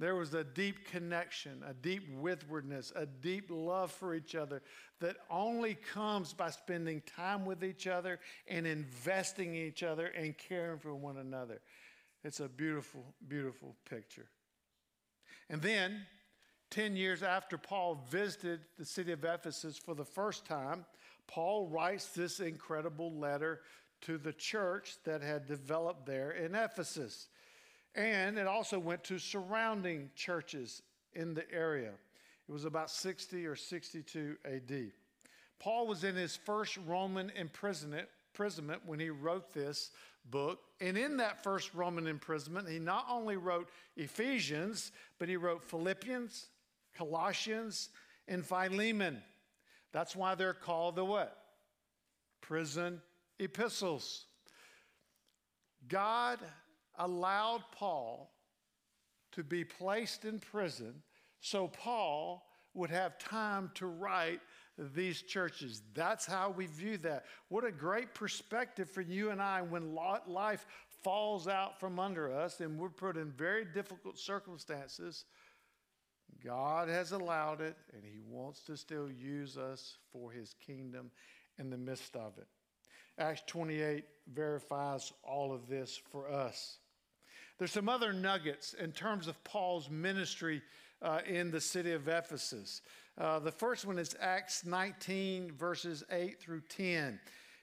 There 0.00 0.14
was 0.14 0.32
a 0.32 0.42
deep 0.42 0.86
connection, 0.86 1.62
a 1.68 1.74
deep 1.74 2.08
withwardness, 2.18 2.90
a 2.96 3.04
deep 3.04 3.50
love 3.50 3.92
for 3.92 4.14
each 4.14 4.34
other 4.34 4.62
that 5.00 5.16
only 5.28 5.74
comes 5.74 6.32
by 6.32 6.48
spending 6.48 7.02
time 7.02 7.44
with 7.44 7.62
each 7.62 7.86
other 7.86 8.18
and 8.48 8.66
investing 8.66 9.54
in 9.54 9.66
each 9.66 9.82
other 9.82 10.06
and 10.06 10.36
caring 10.38 10.78
for 10.78 10.94
one 10.94 11.18
another. 11.18 11.60
It's 12.24 12.40
a 12.40 12.48
beautiful, 12.48 13.14
beautiful 13.28 13.76
picture. 13.90 14.30
And 15.50 15.60
then, 15.60 16.06
10 16.70 16.96
years 16.96 17.22
after 17.22 17.58
Paul 17.58 18.02
visited 18.10 18.60
the 18.78 18.86
city 18.86 19.12
of 19.12 19.22
Ephesus 19.22 19.76
for 19.76 19.94
the 19.94 20.04
first 20.06 20.46
time, 20.46 20.86
Paul 21.26 21.68
writes 21.68 22.06
this 22.06 22.40
incredible 22.40 23.12
letter 23.12 23.60
to 24.02 24.16
the 24.16 24.32
church 24.32 24.96
that 25.04 25.20
had 25.20 25.46
developed 25.46 26.06
there 26.06 26.30
in 26.30 26.54
Ephesus. 26.54 27.28
And 27.94 28.38
it 28.38 28.46
also 28.46 28.78
went 28.78 29.04
to 29.04 29.18
surrounding 29.18 30.10
churches 30.14 30.82
in 31.12 31.34
the 31.34 31.50
area. 31.52 31.92
It 32.48 32.52
was 32.52 32.64
about 32.64 32.90
60 32.90 33.46
or 33.46 33.56
62 33.56 34.36
AD. 34.44 34.92
Paul 35.58 35.86
was 35.86 36.04
in 36.04 36.16
his 36.16 36.36
first 36.36 36.78
Roman 36.86 37.30
imprisonment, 37.30 38.08
imprisonment 38.32 38.82
when 38.86 38.98
he 38.98 39.10
wrote 39.10 39.52
this 39.52 39.90
book. 40.30 40.60
And 40.80 40.96
in 40.96 41.18
that 41.18 41.42
first 41.42 41.74
Roman 41.74 42.06
imprisonment, 42.06 42.68
he 42.68 42.78
not 42.78 43.06
only 43.10 43.36
wrote 43.36 43.68
Ephesians, 43.96 44.92
but 45.18 45.28
he 45.28 45.36
wrote 45.36 45.62
Philippians, 45.62 46.46
Colossians, 46.96 47.90
and 48.26 48.44
Philemon. 48.44 49.22
That's 49.92 50.14
why 50.14 50.34
they're 50.34 50.54
called 50.54 50.96
the 50.96 51.04
what? 51.04 51.36
Prison 52.40 53.02
epistles. 53.38 54.24
God 55.88 56.38
allowed 56.98 57.62
Paul 57.72 58.30
to 59.32 59.44
be 59.44 59.64
placed 59.64 60.24
in 60.24 60.38
prison 60.38 61.02
so 61.40 61.68
Paul 61.68 62.46
would 62.74 62.90
have 62.90 63.18
time 63.18 63.70
to 63.74 63.86
write 63.86 64.40
these 64.78 65.22
churches. 65.22 65.82
That's 65.94 66.26
how 66.26 66.50
we 66.50 66.66
view 66.66 66.96
that. 66.98 67.24
What 67.48 67.64
a 67.64 67.72
great 67.72 68.14
perspective 68.14 68.88
for 68.88 69.00
you 69.00 69.30
and 69.30 69.42
I 69.42 69.62
when 69.62 69.94
life 69.94 70.66
falls 71.02 71.48
out 71.48 71.80
from 71.80 71.98
under 71.98 72.32
us 72.32 72.60
and 72.60 72.78
we're 72.78 72.88
put 72.88 73.16
in 73.16 73.32
very 73.32 73.64
difficult 73.64 74.18
circumstances. 74.18 75.24
God 76.44 76.88
has 76.88 77.12
allowed 77.12 77.60
it, 77.60 77.76
and 77.92 78.02
He 78.04 78.20
wants 78.26 78.62
to 78.64 78.76
still 78.76 79.10
use 79.10 79.58
us 79.58 79.98
for 80.12 80.30
His 80.30 80.54
kingdom 80.64 81.10
in 81.58 81.70
the 81.70 81.76
midst 81.76 82.16
of 82.16 82.38
it. 82.38 82.46
Acts 83.20 83.42
28 83.46 84.04
verifies 84.32 85.12
all 85.22 85.52
of 85.52 85.68
this 85.68 86.00
for 86.10 86.30
us. 86.30 86.78
There's 87.58 87.70
some 87.70 87.88
other 87.88 88.14
nuggets 88.14 88.74
in 88.74 88.92
terms 88.92 89.28
of 89.28 89.42
Paul's 89.44 89.90
ministry 89.90 90.62
uh, 91.02 91.20
in 91.26 91.50
the 91.50 91.60
city 91.60 91.92
of 91.92 92.08
Ephesus. 92.08 92.80
Uh, 93.18 93.38
the 93.38 93.52
first 93.52 93.84
one 93.84 93.98
is 93.98 94.16
Acts 94.20 94.64
19, 94.64 95.52
verses 95.52 96.02
8 96.10 96.40
through 96.40 96.62
10. 96.70 97.20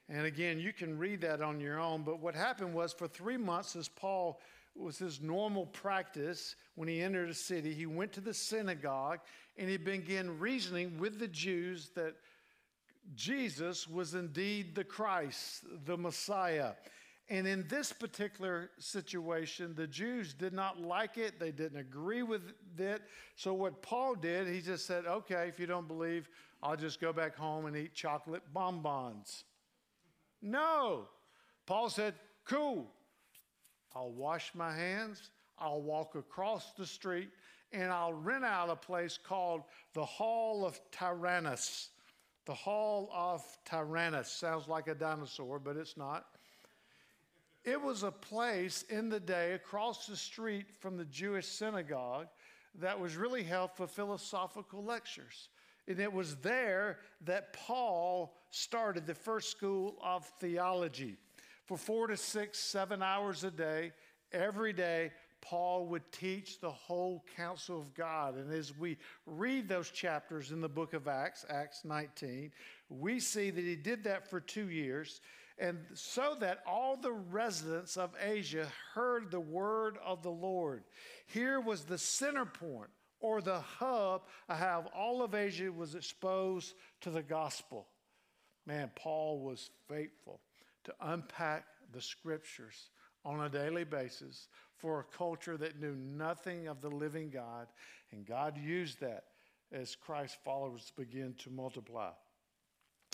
And 0.10 0.26
again, 0.28 0.60
you 0.60 0.72
can 0.72 0.96
read 0.96 1.22
that 1.22 1.42
on 1.42 1.60
your 1.60 1.80
own. 1.80 2.04
But 2.04 2.20
what 2.20 2.36
happened 2.36 2.76
was 2.76 2.94
for 2.94 3.08
three 3.08 3.38
months, 3.38 3.76
as 3.76 3.88
Paul 3.90 4.40
was 4.76 5.00
his 5.00 5.22
normal 5.22 5.66
practice 5.66 6.56
when 6.76 6.88
he 6.88 7.02
entered 7.02 7.30
a 7.30 7.34
city, 7.34 7.74
he 7.74 7.88
went 7.88 8.14
to 8.14 8.22
the 8.22 8.34
synagogue 8.34 9.20
and 9.58 9.68
he 9.68 9.78
began 9.78 10.38
reasoning 10.38 11.00
with 11.00 11.18
the 11.18 11.28
Jews 11.28 11.90
that 11.96 12.14
Jesus 13.16 13.88
was 13.88 14.14
indeed 14.14 14.76
the 14.76 14.84
Christ, 14.84 15.64
the 15.86 15.98
Messiah. 15.98 16.74
And 17.30 17.46
in 17.46 17.66
this 17.68 17.92
particular 17.92 18.70
situation, 18.80 19.74
the 19.76 19.88
Jews 19.88 20.34
did 20.34 20.54
not 20.54 20.82
like 20.82 21.18
it. 21.18 21.40
They 21.40 21.52
didn't 21.52 21.80
agree 21.80 22.24
with 22.24 22.54
it. 22.78 23.02
So, 23.36 23.54
what 23.54 23.82
Paul 23.82 24.16
did, 24.16 24.48
he 24.48 24.62
just 24.62 24.86
said, 24.86 25.06
okay, 25.06 25.48
if 25.50 25.60
you 25.60 25.66
don't 25.66 25.88
believe, 25.88 26.30
I'll 26.64 26.78
just 26.78 27.02
go 27.02 27.12
back 27.12 27.36
home 27.36 27.66
and 27.66 27.76
eat 27.76 27.94
chocolate 27.94 28.44
bonbons. 28.54 29.44
No. 30.42 31.10
Paul 31.66 31.90
said, 31.90 32.14
cool. 32.46 32.88
I'll 33.94 34.12
wash 34.12 34.52
my 34.54 34.74
hands, 34.74 35.32
I'll 35.58 35.82
walk 35.82 36.16
across 36.16 36.72
the 36.78 36.86
street, 36.86 37.30
and 37.74 37.92
I'll 37.92 38.14
rent 38.14 38.46
out 38.46 38.70
a 38.70 38.76
place 38.76 39.18
called 39.22 39.64
the 39.94 40.06
Hall 40.06 40.66
of 40.66 40.80
Tyrannus. 40.92 41.90
The 42.48 42.54
Hall 42.54 43.10
of 43.14 43.44
Tyrannus 43.66 44.32
sounds 44.32 44.70
like 44.70 44.88
a 44.88 44.96
dinosaur, 44.96 45.60
but 45.60 45.76
it's 45.76 45.98
not. 45.98 46.28
It 47.66 47.82
was 47.82 48.04
a 48.04 48.12
place 48.12 48.84
in 48.84 49.10
the 49.10 49.20
day 49.20 49.52
across 49.52 50.08
the 50.08 50.16
street 50.16 50.68
from 50.80 50.96
the 50.96 51.04
Jewish 51.04 51.46
synagogue 51.46 52.28
that 52.80 52.98
was 52.98 53.18
really 53.18 53.44
held 53.44 53.72
for 53.76 53.86
philosophical 53.86 54.82
lectures. 54.82 55.50
And 55.90 56.00
it 56.00 56.12
was 56.12 56.38
there 56.38 57.00
that 57.26 57.52
Paul 57.52 58.34
started 58.50 59.06
the 59.06 59.14
first 59.14 59.52
school 59.52 59.98
of 60.02 60.26
theology. 60.40 61.18
For 61.66 61.78
four 61.78 62.08
to 62.08 62.16
six, 62.16 62.60
seven 62.60 63.04
hours 63.04 63.44
a 63.44 63.52
day, 63.52 63.92
every 64.32 64.72
day, 64.72 65.12
Paul 65.50 65.86
would 65.88 66.12
teach 66.12 66.60
the 66.60 66.72
whole 66.72 67.24
counsel 67.38 67.80
of 67.80 67.94
God. 67.94 68.36
And 68.36 68.52
as 68.52 68.78
we 68.78 68.98
read 69.26 69.70
those 69.70 69.90
chapters 69.90 70.52
in 70.52 70.60
the 70.60 70.68
book 70.68 70.94
of 70.94 71.08
Acts, 71.08 71.46
Acts 71.50 71.86
19, 71.86 72.52
we 72.90 73.22
see 73.22 73.50
that 73.50 73.64
he 73.64 73.78
did 73.78 74.04
that 74.04 74.30
for 74.30 74.42
two 74.42 74.70
years. 74.70 75.22
And 75.58 75.78
so 75.94 76.36
that 76.42 76.64
all 76.68 76.98
the 76.98 77.14
residents 77.14 77.96
of 77.96 78.12
Asia 78.22 78.68
heard 78.94 79.32
the 79.32 79.40
word 79.40 79.98
of 80.06 80.22
the 80.22 80.30
Lord. 80.30 80.84
Here 81.28 81.62
was 81.62 81.86
the 81.86 81.98
center 81.98 82.46
point 82.46 82.90
or 83.22 83.42
the 83.42 83.62
hub 83.62 84.24
of 84.50 84.58
how 84.58 84.86
all 84.94 85.24
of 85.24 85.34
Asia 85.34 85.72
was 85.72 85.96
exposed 85.96 86.74
to 87.02 87.10
the 87.10 87.24
gospel. 87.24 87.88
Man, 88.66 88.92
Paul 88.96 89.40
was 89.40 89.70
faithful 89.88 90.42
to 90.84 90.94
unpack 91.00 91.64
the 91.94 92.02
scriptures 92.02 92.90
on 93.28 93.42
a 93.42 93.50
daily 93.50 93.84
basis 93.84 94.48
for 94.78 95.02
a 95.02 95.18
culture 95.18 95.58
that 95.58 95.82
knew 95.82 95.96
nothing 95.96 96.68
of 96.68 96.82
the 96.82 96.90
living 96.90 97.30
God. 97.30 97.68
And 98.12 98.26
God 98.26 98.58
used 98.58 99.02
that 99.02 99.26
as 99.74 99.96
Christ's 99.96 100.38
followers 100.46 100.94
begin 100.96 101.36
to 101.40 101.50
multiply. 101.50 102.12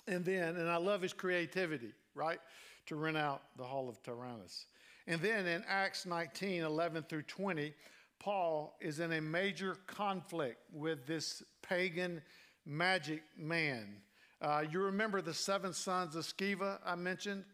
And 0.07 0.23
then, 0.23 0.55
and 0.55 0.69
I 0.69 0.77
love 0.77 1.01
his 1.01 1.13
creativity, 1.13 1.93
right? 2.13 2.39
To 2.87 2.95
rent 2.95 3.17
out 3.17 3.41
the 3.57 3.63
Hall 3.63 3.89
of 3.89 4.01
Tyrannus. 4.03 4.67
And 5.07 5.19
then 5.19 5.47
in 5.47 5.63
Acts 5.67 6.05
19 6.05 6.61
11 6.61 7.05
through 7.09 7.23
20, 7.23 7.73
Paul 8.19 8.77
is 8.79 8.99
in 8.99 9.13
a 9.13 9.21
major 9.21 9.77
conflict 9.87 10.59
with 10.71 11.07
this 11.07 11.41
pagan 11.63 12.21
magic 12.65 13.23
man. 13.35 13.97
Uh, 14.39 14.63
you 14.69 14.79
remember 14.79 15.21
the 15.21 15.33
seven 15.33 15.73
sons 15.73 16.15
of 16.15 16.23
Sceva 16.23 16.77
I 16.85 16.95
mentioned? 16.95 17.45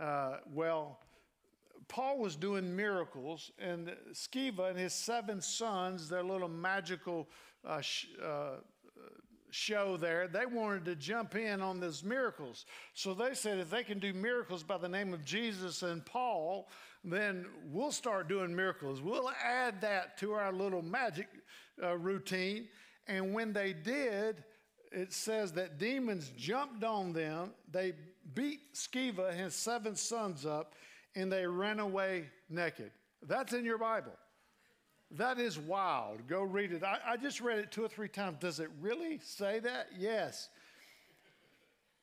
Uh, 0.00 0.38
well, 0.52 0.98
Paul 1.88 2.18
was 2.18 2.36
doing 2.36 2.74
miracles, 2.74 3.50
and 3.58 3.94
Sceva 4.12 4.70
and 4.70 4.78
his 4.78 4.92
seven 4.92 5.40
sons, 5.40 6.08
their 6.08 6.22
little 6.22 6.48
magical 6.48 7.28
uh, 7.64 7.80
sh- 7.80 8.06
uh, 8.22 8.56
show 9.50 9.96
there, 9.96 10.28
they 10.28 10.46
wanted 10.46 10.84
to 10.84 10.94
jump 10.96 11.34
in 11.34 11.60
on 11.60 11.80
these 11.80 12.04
miracles. 12.04 12.66
So 12.94 13.14
they 13.14 13.34
said 13.34 13.58
if 13.58 13.70
they 13.70 13.84
can 13.84 13.98
do 13.98 14.12
miracles 14.12 14.62
by 14.62 14.78
the 14.78 14.88
name 14.88 15.14
of 15.14 15.24
Jesus 15.24 15.82
and 15.82 16.04
Paul, 16.04 16.68
then 17.04 17.46
we'll 17.70 17.92
start 17.92 18.28
doing 18.28 18.54
miracles. 18.54 19.00
We'll 19.00 19.30
add 19.42 19.80
that 19.80 20.18
to 20.18 20.32
our 20.32 20.52
little 20.52 20.82
magic 20.82 21.28
uh, 21.82 21.96
routine. 21.96 22.68
And 23.06 23.32
when 23.32 23.52
they 23.52 23.72
did, 23.72 24.44
it 24.92 25.12
says 25.12 25.52
that 25.52 25.78
demons 25.78 26.32
jumped 26.36 26.84
on 26.84 27.12
them. 27.12 27.52
They 27.70 27.92
beat 28.34 28.74
Sceva 28.74 29.30
and 29.30 29.40
his 29.40 29.54
seven 29.54 29.94
sons 29.94 30.44
up 30.44 30.74
and 31.16 31.32
they 31.32 31.46
ran 31.46 31.80
away 31.80 32.26
naked. 32.48 32.92
That's 33.26 33.52
in 33.52 33.64
your 33.64 33.78
Bible. 33.78 34.12
That 35.12 35.38
is 35.38 35.58
wild. 35.58 36.26
Go 36.28 36.42
read 36.42 36.72
it. 36.72 36.84
I, 36.84 36.98
I, 37.06 37.16
just 37.16 37.40
read 37.40 37.58
it 37.58 37.70
two 37.70 37.84
or 37.84 37.88
three 37.88 38.08
times. 38.08 38.38
Does 38.40 38.60
it 38.60 38.68
really 38.80 39.18
say 39.22 39.60
that? 39.60 39.88
Yes. 39.96 40.48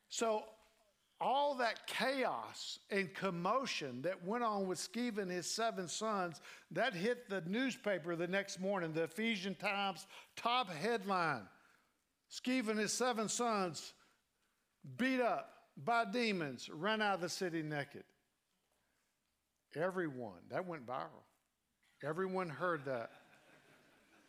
So, 0.08 0.44
all 1.20 1.54
that 1.56 1.86
chaos 1.86 2.78
and 2.90 3.12
commotion 3.14 4.02
that 4.02 4.24
went 4.26 4.42
on 4.42 4.66
with 4.66 4.78
Sceva 4.78 5.18
and 5.18 5.30
his 5.30 5.48
seven 5.48 5.86
sons, 5.86 6.40
that 6.72 6.92
hit 6.92 7.28
the 7.28 7.42
newspaper 7.46 8.16
the 8.16 8.26
next 8.26 8.60
morning, 8.60 8.92
the 8.92 9.04
Ephesian 9.04 9.54
Times 9.54 10.06
top 10.34 10.70
headline. 10.70 11.42
Sceva 12.30 12.70
and 12.70 12.78
his 12.78 12.92
seven 12.92 13.28
sons 13.28 13.92
beat 14.96 15.20
up 15.20 15.50
by 15.84 16.04
demons, 16.04 16.68
ran 16.68 17.00
out 17.00 17.14
of 17.14 17.20
the 17.20 17.28
city 17.28 17.62
naked. 17.62 18.04
Everyone, 19.76 20.40
that 20.50 20.66
went 20.66 20.86
viral. 20.86 21.24
Everyone 22.02 22.48
heard 22.48 22.84
that. 22.84 23.10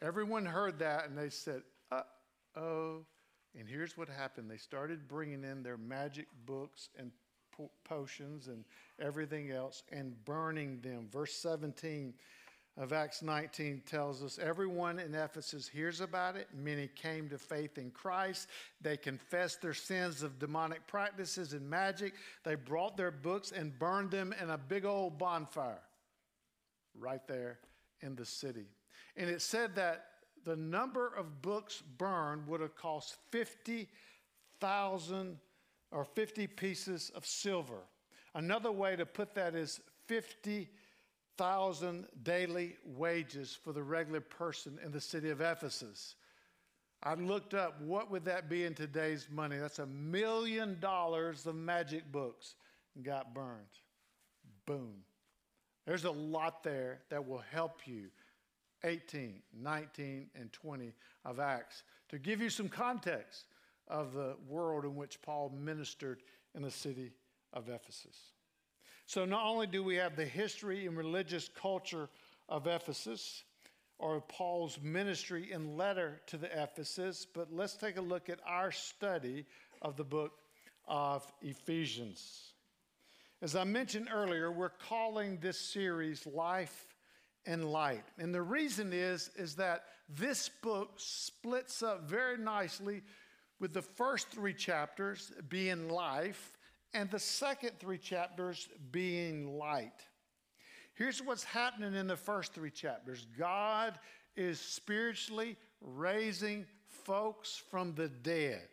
Everyone 0.02 0.46
heard 0.46 0.80
that 0.80 1.08
and 1.08 1.18
they 1.18 1.30
said, 1.30 1.62
uh 1.92 2.02
oh. 2.56 3.06
And 3.58 3.68
here's 3.70 3.98
what 3.98 4.10
happened 4.10 4.50
they 4.52 4.58
started 4.58 5.08
bringing 5.08 5.44
in 5.44 5.64
their 5.64 5.78
magic 5.78 6.28
books 6.46 6.90
and 6.98 7.12
po- 7.56 7.72
potions 7.84 8.48
and 8.48 8.66
everything 9.00 9.52
else 9.52 9.84
and 9.92 10.14
burning 10.26 10.82
them. 10.82 11.08
Verse 11.12 11.34
17 11.34 12.14
of 12.78 12.92
Acts 12.92 13.22
19 13.22 13.84
tells 13.86 14.22
us 14.22 14.38
everyone 14.38 15.00
in 15.00 15.16
Ephesus 15.16 15.66
hears 15.68 16.02
about 16.02 16.36
it. 16.36 16.50
Many 16.54 16.88
came 16.88 17.30
to 17.30 17.38
faith 17.38 17.78
in 17.78 17.90
Christ. 17.92 18.50
They 18.82 18.98
confessed 18.98 19.62
their 19.62 19.74
sins 19.74 20.24
of 20.24 20.40
demonic 20.40 20.86
practices 20.86 21.54
and 21.54 21.70
magic. 21.70 22.16
They 22.44 22.56
brought 22.56 22.98
their 22.98 23.12
books 23.12 23.54
and 23.54 23.80
burned 23.80 24.12
them 24.12 24.36
in 24.42 24.50
a 24.50 24.58
big 24.58 24.84
old 24.84 25.18
bonfire 25.18 25.80
right 27.00 27.26
there 27.28 27.60
in 28.02 28.16
the 28.16 28.26
city. 28.26 28.66
And 29.16 29.30
it 29.30 29.42
said 29.42 29.76
that 29.76 30.08
the 30.44 30.58
number 30.58 31.14
of 31.16 31.42
books 31.42 31.82
burned 31.98 32.46
would 32.48 32.60
have 32.60 32.76
cost 32.76 33.16
50,000 33.32 35.38
or 35.92 36.04
50 36.04 36.48
pieces 36.48 37.10
of 37.16 37.26
silver. 37.26 37.84
Another 38.34 38.72
way 38.72 38.98
to 38.98 39.06
put 39.06 39.34
that 39.36 39.56
is 39.56 39.80
50,000 41.38 42.08
daily 42.24 42.76
wages 42.86 43.58
for 43.62 43.74
the 43.74 43.84
regular 43.84 44.22
person 44.22 44.80
in 44.84 44.92
the 44.92 45.02
city 45.02 45.30
of 45.30 45.42
Ephesus. 45.42 46.16
I 47.04 47.14
looked 47.16 47.54
up 47.54 47.82
what 47.82 48.10
would 48.10 48.24
that 48.26 48.50
be 48.50 48.64
in 48.64 48.74
today's 48.74 49.28
money. 49.30 49.58
That's 49.58 49.80
a 49.80 49.86
million 49.86 50.78
dollars 50.80 51.46
of 51.46 51.56
magic 51.56 52.10
books 52.10 52.56
got 53.04 53.34
burned. 53.34 53.68
Boom. 54.66 54.94
There's 55.86 56.06
a 56.06 56.12
lot 56.12 56.64
there 56.64 57.02
that 57.10 57.28
will 57.28 57.44
help 57.52 57.82
you. 57.86 58.08
18, 58.86 59.42
19, 59.62 60.28
and 60.40 60.54
20 60.54 60.94
of 61.26 61.40
Acts. 61.40 61.84
To 62.10 62.20
give 62.20 62.40
you 62.40 62.50
some 62.50 62.70
context 62.70 63.46
of 63.88 64.14
the 64.14 64.36
world 64.48 64.86
in 64.86 64.96
which 64.96 65.22
Paul 65.22 65.52
ministered 65.58 66.22
in 66.54 66.62
the 66.62 66.72
city 66.72 67.12
of 67.52 67.68
Ephesus. 67.68 68.18
So, 69.06 69.26
not 69.26 69.46
only 69.46 69.68
do 69.68 69.84
we 69.84 69.96
have 69.96 70.16
the 70.16 70.26
history 70.26 70.88
and 70.88 70.98
religious 70.98 71.50
culture 71.50 72.10
of 72.50 72.68
Ephesus, 72.68 73.44
or 73.98 74.22
Paul's 74.22 74.80
ministry 74.82 75.52
and 75.52 75.78
letter 75.78 76.22
to 76.28 76.38
the 76.38 76.50
Ephesus, 76.52 77.26
but 77.26 77.54
let's 77.54 77.78
take 77.78 77.98
a 77.98 78.02
look 78.02 78.30
at 78.30 78.40
our 78.46 78.72
study 78.72 79.46
of 79.82 79.96
the 79.96 80.04
book 80.04 80.34
of 80.88 81.32
Ephesians. 81.42 82.54
As 83.42 83.56
I 83.56 83.64
mentioned 83.64 84.10
earlier, 84.12 84.52
we're 84.52 84.70
calling 84.70 85.38
this 85.38 85.60
series 85.60 86.26
Life 86.26 86.88
and 87.46 87.66
Light. 87.72 88.04
And 88.18 88.34
the 88.34 88.42
reason 88.42 88.92
is 88.92 89.30
is 89.36 89.56
that 89.56 89.86
this 90.10 90.50
book 90.62 90.94
splits 90.98 91.84
up 91.84 92.10
very 92.10 92.38
nicely 92.38 93.02
with 93.60 93.74
the 93.74 93.82
first 93.82 94.30
3 94.30 94.54
chapters 94.54 95.32
being 95.48 95.90
life 95.90 96.55
and 96.96 97.12
the 97.12 97.20
second 97.20 97.78
3 97.78 97.98
chapters 97.98 98.70
being 98.92 99.58
light. 99.58 100.06
Here's 100.94 101.22
what's 101.22 101.44
happening 101.44 101.94
in 101.94 102.08
the 102.08 102.16
first 102.16 102.54
three 102.54 102.72
chapters 102.72 103.28
God 103.38 104.00
is 104.38 104.62
spiritually 104.62 105.58
raising 105.82 106.66
folks 107.04 107.62
from 107.70 107.94
the 107.96 108.08
dead, 108.08 108.70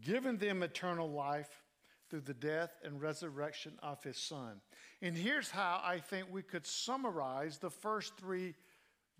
giving 0.00 0.38
them 0.38 0.62
eternal 0.62 1.10
life 1.10 1.62
through 2.08 2.22
the 2.22 2.34
death 2.34 2.70
and 2.82 3.02
resurrection 3.02 3.72
of 3.82 4.02
his 4.02 4.16
son. 4.16 4.62
And 5.02 5.14
here's 5.14 5.50
how 5.50 5.82
I 5.84 5.98
think 5.98 6.28
we 6.30 6.42
could 6.42 6.66
summarize 6.66 7.58
the 7.58 7.70
first 7.70 8.16
three 8.16 8.54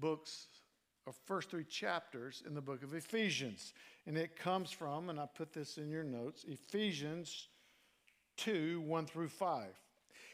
books 0.01 0.47
or 1.05 1.13
first 1.27 1.51
three 1.51 1.65
chapters 1.65 2.43
in 2.47 2.55
the 2.55 2.63
book 2.63 2.83
of 2.83 2.95
Ephesians. 2.95 3.75
And 4.07 4.17
it 4.17 4.37
comes 4.37 4.71
from, 4.71 5.11
and 5.11 5.21
I 5.21 5.27
put 5.27 5.53
this 5.53 5.77
in 5.77 5.91
your 5.91 6.05
notes, 6.05 6.47
Ephesians 6.49 7.49
2 8.37 8.81
1 8.81 9.07
through 9.07 9.29
5. 9.29 9.67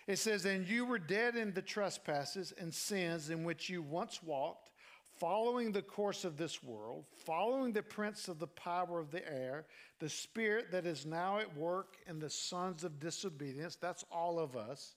It 0.07 0.19
says, 0.19 0.45
And 0.45 0.67
you 0.67 0.85
were 0.85 0.99
dead 0.99 1.37
in 1.37 1.53
the 1.53 1.63
trespasses 1.63 2.53
and 2.59 2.73
sins 2.73 3.31
in 3.31 3.45
which 3.45 3.69
you 3.69 3.83
once 3.83 4.23
walked, 4.23 4.71
following 5.19 5.71
the 5.71 5.83
course 5.83 6.25
of 6.25 6.37
this 6.37 6.63
world, 6.63 7.05
following 7.25 7.73
the 7.73 7.83
prince 7.83 8.29
of 8.29 8.39
the 8.39 8.47
power 8.47 8.99
of 8.99 9.11
the 9.11 9.27
air, 9.31 9.67
the 10.01 10.09
spirit 10.09 10.73
that 10.73 10.87
is 10.87 11.07
now 11.07 11.39
at 11.39 11.57
work 11.57 11.97
in 12.09 12.19
the 12.19 12.31
sons 12.31 12.83
of 12.83 12.99
disobedience. 12.99 13.77
That's 13.77 14.05
all 14.11 14.39
of 14.39 14.57
us. 14.57 14.97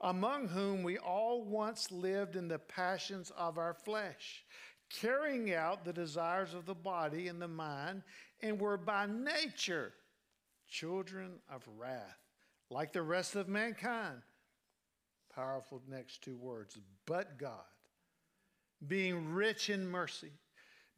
Among 0.00 0.48
whom 0.48 0.82
we 0.82 0.98
all 0.98 1.44
once 1.44 1.90
lived 1.90 2.36
in 2.36 2.48
the 2.48 2.58
passions 2.58 3.32
of 3.36 3.58
our 3.58 3.74
flesh, 3.74 4.44
carrying 4.90 5.54
out 5.54 5.84
the 5.84 5.92
desires 5.92 6.54
of 6.54 6.66
the 6.66 6.74
body 6.74 7.28
and 7.28 7.40
the 7.40 7.48
mind, 7.48 8.02
and 8.42 8.60
were 8.60 8.76
by 8.76 9.06
nature 9.06 9.92
children 10.68 11.38
of 11.50 11.66
wrath, 11.78 12.25
like 12.70 12.92
the 12.92 13.02
rest 13.02 13.36
of 13.36 13.48
mankind 13.48 14.22
powerful 15.36 15.82
next 15.86 16.22
two 16.22 16.36
words, 16.36 16.78
but 17.04 17.38
God, 17.38 17.50
being 18.88 19.34
rich 19.34 19.68
in 19.68 19.86
mercy, 19.86 20.32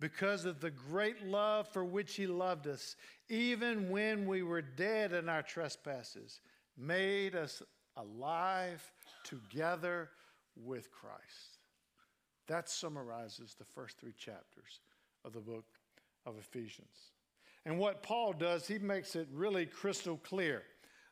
because 0.00 0.44
of 0.44 0.60
the 0.60 0.70
great 0.70 1.26
love 1.26 1.66
for 1.68 1.84
which 1.84 2.14
He 2.14 2.28
loved 2.28 2.68
us, 2.68 2.94
even 3.28 3.90
when 3.90 4.26
we 4.26 4.44
were 4.44 4.62
dead 4.62 5.12
in 5.12 5.28
our 5.28 5.42
trespasses, 5.42 6.40
made 6.76 7.34
us 7.34 7.62
alive 7.96 8.80
together 9.24 10.10
with 10.54 10.92
Christ. 10.92 11.58
That 12.46 12.70
summarizes 12.70 13.56
the 13.58 13.64
first 13.64 13.98
three 13.98 14.14
chapters 14.16 14.80
of 15.24 15.32
the 15.32 15.40
book 15.40 15.64
of 16.24 16.38
Ephesians. 16.38 17.12
And 17.66 17.76
what 17.78 18.04
Paul 18.04 18.32
does, 18.32 18.68
he 18.68 18.78
makes 18.78 19.16
it 19.16 19.26
really 19.32 19.66
crystal 19.66 20.16
clear. 20.18 20.62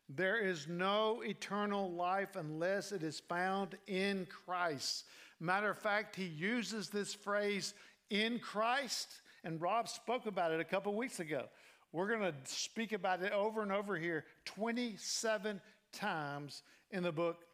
There 0.09 0.39
is 0.39 0.69
no 0.69 1.23
eternal 1.25 1.91
life 1.93 2.37
unless 2.37 2.93
it 2.93 3.03
is 3.03 3.21
found 3.21 3.77
in 3.87 4.27
Christ. 4.45 5.05
Matter 5.41 5.71
of 5.71 5.79
fact, 5.79 6.15
he 6.15 6.27
uses 6.27 6.89
this 6.89 7.13
phrase 7.13 7.75
in 8.11 8.39
Christ, 8.39 9.09
and 9.43 9.61
Rob 9.61 9.89
spoke 9.89 10.27
about 10.27 10.53
it 10.53 10.61
a 10.61 10.65
couple 10.65 10.95
weeks 10.95 11.19
ago. 11.19 11.47
We're 11.93 12.09
going 12.09 12.21
to 12.21 12.35
speak 12.45 12.93
about 12.93 13.23
it 13.23 13.33
over 13.33 13.63
and 13.63 13.73
over 13.73 13.97
here 13.97 14.25
27 14.45 15.61
times 15.93 16.63
in 16.91 17.03
the 17.03 17.13
book 17.13 17.45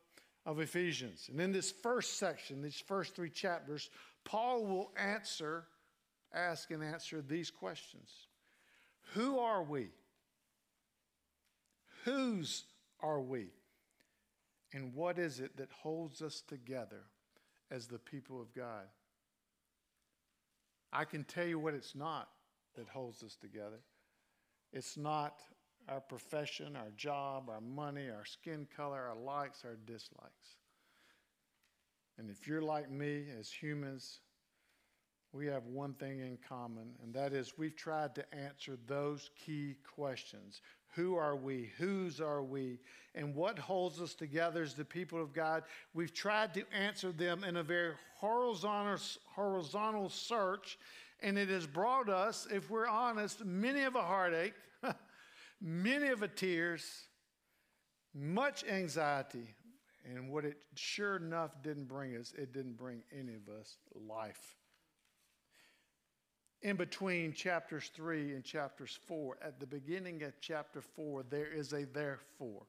of 0.44 0.60
Ephesians. 0.60 1.28
And 1.30 1.40
in 1.40 1.52
this 1.52 1.70
first 1.70 2.18
section, 2.18 2.60
these 2.60 2.82
first 2.86 3.14
three 3.14 3.30
chapters, 3.30 3.88
Paul 4.24 4.64
will 4.66 4.92
answer, 4.96 5.64
ask, 6.34 6.70
and 6.70 6.82
answer 6.82 7.22
these 7.22 7.50
questions 7.50 8.10
Who 9.14 9.38
are 9.38 9.62
we? 9.62 9.88
Whose 12.04 12.64
are 13.00 13.20
we? 13.20 13.48
And 14.72 14.94
what 14.94 15.18
is 15.18 15.40
it 15.40 15.56
that 15.58 15.70
holds 15.70 16.22
us 16.22 16.42
together 16.46 17.04
as 17.70 17.86
the 17.86 17.98
people 17.98 18.40
of 18.40 18.54
God? 18.54 18.86
I 20.92 21.04
can 21.04 21.24
tell 21.24 21.46
you 21.46 21.58
what 21.58 21.74
it's 21.74 21.94
not 21.94 22.28
that 22.76 22.88
holds 22.88 23.22
us 23.22 23.36
together. 23.36 23.80
It's 24.72 24.96
not 24.96 25.40
our 25.88 26.00
profession, 26.00 26.76
our 26.76 26.90
job, 26.96 27.48
our 27.48 27.60
money, 27.60 28.08
our 28.08 28.24
skin 28.24 28.66
color, 28.74 29.00
our 29.08 29.16
likes, 29.16 29.64
our 29.64 29.76
dislikes. 29.86 30.56
And 32.18 32.30
if 32.30 32.46
you're 32.46 32.62
like 32.62 32.90
me, 32.90 33.24
as 33.38 33.50
humans, 33.50 34.20
we 35.32 35.46
have 35.46 35.64
one 35.64 35.94
thing 35.94 36.20
in 36.20 36.38
common, 36.46 36.94
and 37.02 37.14
that 37.14 37.32
is 37.32 37.54
we've 37.56 37.76
tried 37.76 38.14
to 38.16 38.34
answer 38.34 38.76
those 38.86 39.30
key 39.46 39.76
questions 39.94 40.60
who 40.94 41.16
are 41.16 41.36
we? 41.36 41.72
Whose 41.78 42.20
are 42.20 42.42
we? 42.42 42.78
And 43.14 43.34
what 43.34 43.58
holds 43.58 44.00
us 44.00 44.14
together 44.14 44.62
as 44.62 44.74
the 44.74 44.84
people 44.84 45.20
of 45.20 45.32
God? 45.32 45.64
We've 45.94 46.12
tried 46.12 46.54
to 46.54 46.64
answer 46.72 47.12
them 47.12 47.44
in 47.44 47.56
a 47.56 47.62
very 47.62 47.94
horizontal, 48.16 48.98
horizontal 49.26 50.08
search, 50.08 50.78
and 51.20 51.38
it 51.38 51.48
has 51.48 51.66
brought 51.66 52.08
us, 52.08 52.46
if 52.50 52.70
we're 52.70 52.86
honest, 52.86 53.44
many 53.44 53.82
of 53.82 53.94
a 53.94 54.02
heartache, 54.02 54.54
many 55.60 56.08
of 56.08 56.22
a 56.22 56.28
tears, 56.28 56.84
much 58.14 58.64
anxiety. 58.64 59.54
And 60.04 60.30
what 60.30 60.44
it 60.44 60.56
sure 60.74 61.16
enough 61.16 61.62
didn't 61.62 61.86
bring 61.86 62.16
us, 62.16 62.34
it 62.36 62.52
didn't 62.52 62.76
bring 62.76 63.02
any 63.16 63.34
of 63.34 63.48
us 63.48 63.76
life 63.94 64.56
in 66.62 66.76
between 66.76 67.32
chapters 67.32 67.90
3 67.94 68.34
and 68.34 68.44
chapters 68.44 68.98
4, 69.06 69.36
at 69.42 69.58
the 69.58 69.66
beginning 69.66 70.22
of 70.22 70.32
chapter 70.40 70.80
4, 70.80 71.24
there 71.28 71.52
is 71.52 71.72
a 71.72 71.84
therefore. 71.84 72.62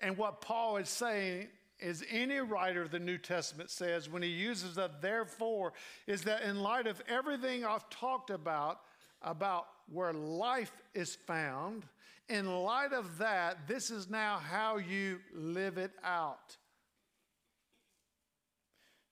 And 0.00 0.16
what 0.16 0.40
Paul 0.40 0.76
is 0.76 0.90
saying 0.90 1.48
is 1.80 2.04
any 2.10 2.38
writer 2.38 2.82
of 2.82 2.90
the 2.90 2.98
New 2.98 3.18
Testament 3.18 3.70
says 3.70 4.08
when 4.08 4.22
he 4.22 4.28
uses 4.28 4.78
a 4.78 4.90
therefore 5.00 5.72
is 6.06 6.22
that 6.22 6.42
in 6.42 6.60
light 6.60 6.86
of 6.86 7.02
everything 7.08 7.64
I've 7.64 7.88
talked 7.90 8.30
about, 8.30 8.80
about 9.22 9.66
where 9.90 10.12
life 10.12 10.72
is 10.94 11.14
found, 11.14 11.84
in 12.28 12.46
light 12.62 12.92
of 12.92 13.18
that, 13.18 13.66
this 13.66 13.90
is 13.90 14.08
now 14.08 14.38
how 14.38 14.76
you 14.76 15.18
live 15.34 15.78
it 15.78 15.92
out. 16.02 16.56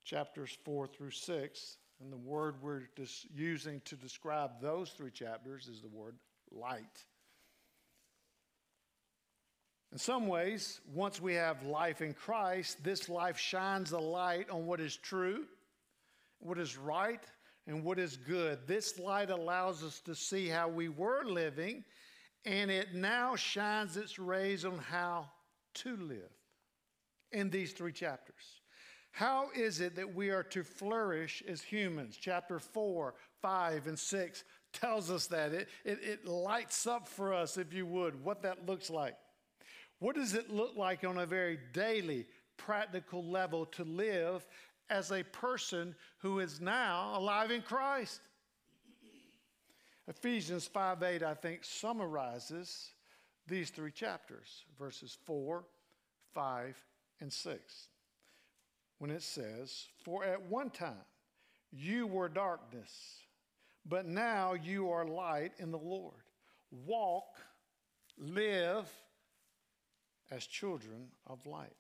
Chapters 0.05 0.57
4 0.65 0.87
through 0.87 1.11
6 1.11 1.77
and 2.03 2.13
the 2.13 2.17
word 2.17 2.57
we're 2.61 2.83
using 3.35 3.81
to 3.85 3.95
describe 3.95 4.51
those 4.61 4.91
three 4.91 5.11
chapters 5.11 5.69
is 5.69 5.81
the 5.81 5.89
word 5.89 6.17
light. 6.51 7.05
In 9.93 9.99
some 9.99 10.27
ways, 10.27 10.81
once 10.93 11.21
we 11.21 11.35
have 11.35 11.65
life 11.65 12.01
in 12.01 12.15
Christ, 12.15 12.83
this 12.83 13.09
life 13.09 13.39
shines 13.39 13.93
a 13.93 13.99
light 13.99 14.49
on 14.51 14.67
what 14.67 14.81
is 14.81 14.97
true, 14.97 15.45
what 16.41 16.59
is 16.59 16.79
right, 16.79 17.23
and 17.67 17.85
what 17.85 17.99
is 17.99 18.17
good. 18.17 18.67
This 18.67 18.99
light 18.99 19.31
allows 19.31 19.85
us 19.85 20.01
to 20.01 20.15
see 20.15 20.49
how 20.49 20.69
we 20.69 20.89
were 20.89 21.25
living, 21.25 21.85
and 22.45 22.71
it 22.71 22.95
now 22.95 23.37
shines 23.37 23.97
its 23.97 24.19
rays 24.19 24.65
on 24.65 24.79
how 24.79 25.31
to 25.75 25.97
live 25.97 26.33
in 27.31 27.51
these 27.51 27.73
three 27.73 27.93
chapters. 27.93 28.62
How 29.13 29.49
is 29.55 29.81
it 29.81 29.97
that 29.97 30.15
we 30.15 30.31
are 30.31 30.43
to 30.45 30.65
flourish 30.65 31.43
as 31.47 31.61
humans? 31.61 32.17
Chapter 32.19 32.59
4, 32.59 33.15
5, 33.43 33.87
and 33.87 33.99
6 33.99 34.45
tells 34.73 35.11
us 35.11 35.27
that. 35.27 35.53
It, 35.53 35.69
it, 35.85 35.99
it 36.03 36.27
lights 36.27 36.87
up 36.87 37.07
for 37.07 37.35
us, 37.35 37.59
if 37.59 37.75
you 37.75 37.85
would, 37.85 38.25
what 38.25 38.43
that 38.43 38.67
looks 38.67 38.89
like. 38.89 39.17
What 39.99 40.17
does 40.17 40.33
it 40.35 40.51
look 40.51 40.77
like 40.77 41.05
on 41.05 41.19
a 41.19 41.27
very 41.27 41.59
daily, 41.75 42.27
practical 42.57 43.23
level 43.23 43.67
to 43.67 43.85
live 43.85 44.47
as 44.89 45.13
a 45.13 45.23
person 45.25 45.95
who 46.19 46.41
is 46.41 46.61
now 46.61 47.13
alive 47.15 47.51
in 47.51 47.61
Christ? 47.61 48.21
Ephesians 50.09 50.67
5 50.67 51.03
8, 51.03 51.23
I 51.23 51.35
think, 51.35 51.65
summarizes 51.65 52.91
these 53.47 53.71
three 53.71 53.93
chapters, 53.93 54.65
verses 54.79 55.19
4, 55.27 55.65
5, 56.35 56.85
and 57.21 57.33
6. 57.33 57.89
When 59.03 59.11
it 59.11 59.25
says, 59.25 59.89
For 60.05 60.23
at 60.23 60.49
one 60.49 60.71
time 60.71 61.05
you 61.73 62.07
were 62.07 62.29
darkness, 62.29 63.17
but 63.85 64.07
now 64.07 64.53
you 64.53 64.93
are 64.93 65.05
light 65.05 65.51
in 65.59 65.73
the 65.73 65.79
Lord. 65.79 66.23
Walk, 66.71 67.41
live 68.17 68.89
as 70.31 70.47
children 70.47 71.09
of 71.27 71.45
light. 71.47 71.75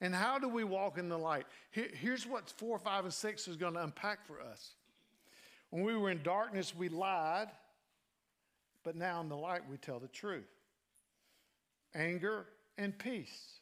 And 0.00 0.14
how 0.14 0.38
do 0.38 0.48
we 0.48 0.64
walk 0.64 0.96
in 0.96 1.10
the 1.10 1.18
light? 1.18 1.44
here's 1.72 2.26
what 2.26 2.48
4, 2.56 2.78
5, 2.78 3.04
and 3.04 3.12
6 3.12 3.46
is 3.46 3.56
going 3.58 3.74
to 3.74 3.82
unpack 3.82 4.26
for 4.26 4.40
us. 4.40 4.70
When 5.68 5.84
we 5.84 5.94
were 5.94 6.10
in 6.10 6.22
darkness, 6.22 6.74
we 6.74 6.88
lied, 6.88 7.48
but 8.82 8.96
now 8.96 9.20
in 9.20 9.28
the 9.28 9.36
light, 9.36 9.68
we 9.68 9.76
tell 9.76 10.00
the 10.00 10.08
truth. 10.08 10.48
Anger 11.94 12.46
and 12.78 12.98
peace, 12.98 13.58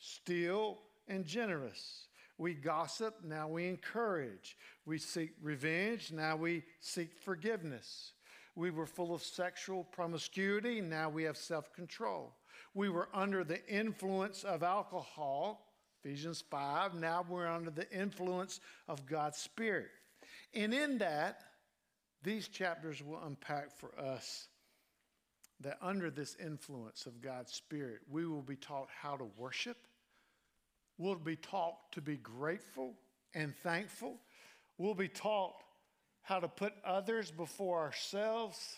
still 0.00 0.80
and 1.08 1.24
generous. 1.24 2.08
We 2.36 2.54
gossip, 2.54 3.16
now 3.22 3.48
we 3.48 3.68
encourage. 3.68 4.56
We 4.86 4.98
seek 4.98 5.32
revenge, 5.40 6.10
now 6.12 6.36
we 6.36 6.64
seek 6.80 7.16
forgiveness. 7.16 8.12
We 8.56 8.70
were 8.70 8.86
full 8.86 9.14
of 9.14 9.22
sexual 9.22 9.84
promiscuity, 9.84 10.80
now 10.80 11.08
we 11.08 11.24
have 11.24 11.36
self 11.36 11.72
control. 11.72 12.34
We 12.74 12.88
were 12.88 13.08
under 13.14 13.44
the 13.44 13.64
influence 13.68 14.42
of 14.42 14.62
alcohol, 14.62 15.72
Ephesians 16.04 16.42
5, 16.50 16.94
now 16.94 17.24
we're 17.28 17.46
under 17.46 17.70
the 17.70 17.90
influence 17.90 18.60
of 18.88 19.06
God's 19.06 19.38
Spirit. 19.38 19.88
And 20.52 20.74
in 20.74 20.98
that, 20.98 21.44
these 22.22 22.48
chapters 22.48 23.02
will 23.02 23.22
unpack 23.24 23.70
for 23.76 23.98
us 23.98 24.48
that 25.60 25.78
under 25.80 26.10
this 26.10 26.36
influence 26.44 27.06
of 27.06 27.20
God's 27.20 27.52
Spirit, 27.52 28.00
we 28.10 28.26
will 28.26 28.42
be 28.42 28.56
taught 28.56 28.88
how 28.90 29.16
to 29.16 29.26
worship. 29.36 29.76
We'll 30.98 31.16
be 31.16 31.36
taught 31.36 31.92
to 31.92 32.00
be 32.00 32.16
grateful 32.16 32.94
and 33.34 33.54
thankful. 33.62 34.16
We'll 34.78 34.94
be 34.94 35.08
taught 35.08 35.54
how 36.22 36.40
to 36.40 36.48
put 36.48 36.72
others 36.84 37.30
before 37.30 37.80
ourselves. 37.80 38.76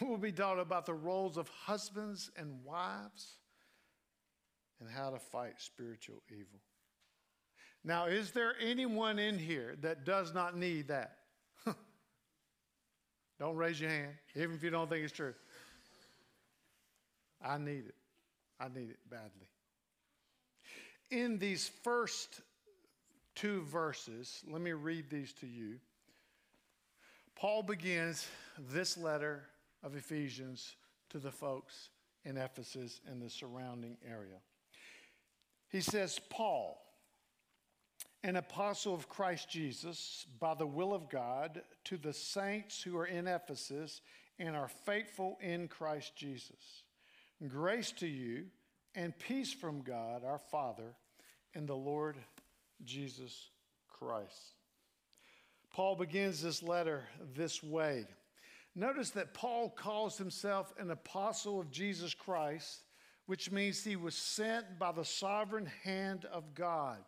We'll 0.00 0.18
be 0.18 0.32
taught 0.32 0.58
about 0.58 0.86
the 0.86 0.94
roles 0.94 1.36
of 1.36 1.48
husbands 1.48 2.30
and 2.36 2.64
wives 2.64 3.36
and 4.80 4.88
how 4.88 5.10
to 5.10 5.18
fight 5.18 5.54
spiritual 5.58 6.22
evil. 6.30 6.60
Now, 7.84 8.06
is 8.06 8.30
there 8.30 8.54
anyone 8.60 9.18
in 9.18 9.38
here 9.38 9.76
that 9.80 10.04
does 10.04 10.32
not 10.32 10.56
need 10.56 10.88
that? 10.88 11.16
don't 13.40 13.56
raise 13.56 13.80
your 13.80 13.90
hand, 13.90 14.12
even 14.36 14.54
if 14.54 14.62
you 14.62 14.70
don't 14.70 14.88
think 14.88 15.04
it's 15.04 15.12
true. 15.12 15.34
I 17.44 17.58
need 17.58 17.86
it. 17.86 17.94
I 18.60 18.68
need 18.68 18.90
it 18.90 18.98
badly. 19.10 19.48
In 21.12 21.36
these 21.36 21.70
first 21.82 22.40
two 23.34 23.60
verses, 23.64 24.42
let 24.48 24.62
me 24.62 24.72
read 24.72 25.10
these 25.10 25.34
to 25.34 25.46
you. 25.46 25.74
Paul 27.36 27.62
begins 27.62 28.26
this 28.70 28.96
letter 28.96 29.42
of 29.82 29.94
Ephesians 29.94 30.74
to 31.10 31.18
the 31.18 31.30
folks 31.30 31.90
in 32.24 32.38
Ephesus 32.38 33.02
and 33.06 33.20
the 33.20 33.28
surrounding 33.28 33.98
area. 34.10 34.38
He 35.68 35.82
says, 35.82 36.18
Paul, 36.30 36.80
an 38.24 38.36
apostle 38.36 38.94
of 38.94 39.10
Christ 39.10 39.50
Jesus, 39.50 40.26
by 40.40 40.54
the 40.54 40.66
will 40.66 40.94
of 40.94 41.10
God, 41.10 41.60
to 41.84 41.98
the 41.98 42.14
saints 42.14 42.82
who 42.82 42.96
are 42.96 43.04
in 43.04 43.26
Ephesus 43.26 44.00
and 44.38 44.56
are 44.56 44.68
faithful 44.86 45.36
in 45.42 45.68
Christ 45.68 46.16
Jesus. 46.16 46.84
Grace 47.48 47.92
to 47.92 48.06
you 48.06 48.46
and 48.94 49.18
peace 49.18 49.52
from 49.52 49.82
God 49.82 50.24
our 50.24 50.38
Father 50.38 50.94
and 51.54 51.68
the 51.68 51.74
Lord 51.74 52.16
Jesus 52.84 53.50
Christ. 53.88 54.56
Paul 55.72 55.96
begins 55.96 56.42
this 56.42 56.62
letter 56.62 57.04
this 57.34 57.62
way. 57.62 58.06
Notice 58.74 59.10
that 59.10 59.34
Paul 59.34 59.70
calls 59.70 60.18
himself 60.18 60.72
an 60.78 60.90
apostle 60.90 61.60
of 61.60 61.70
Jesus 61.70 62.14
Christ, 62.14 62.84
which 63.26 63.50
means 63.50 63.84
he 63.84 63.96
was 63.96 64.14
sent 64.14 64.78
by 64.78 64.92
the 64.92 65.04
sovereign 65.04 65.70
hand 65.84 66.26
of 66.32 66.54
God. 66.54 66.98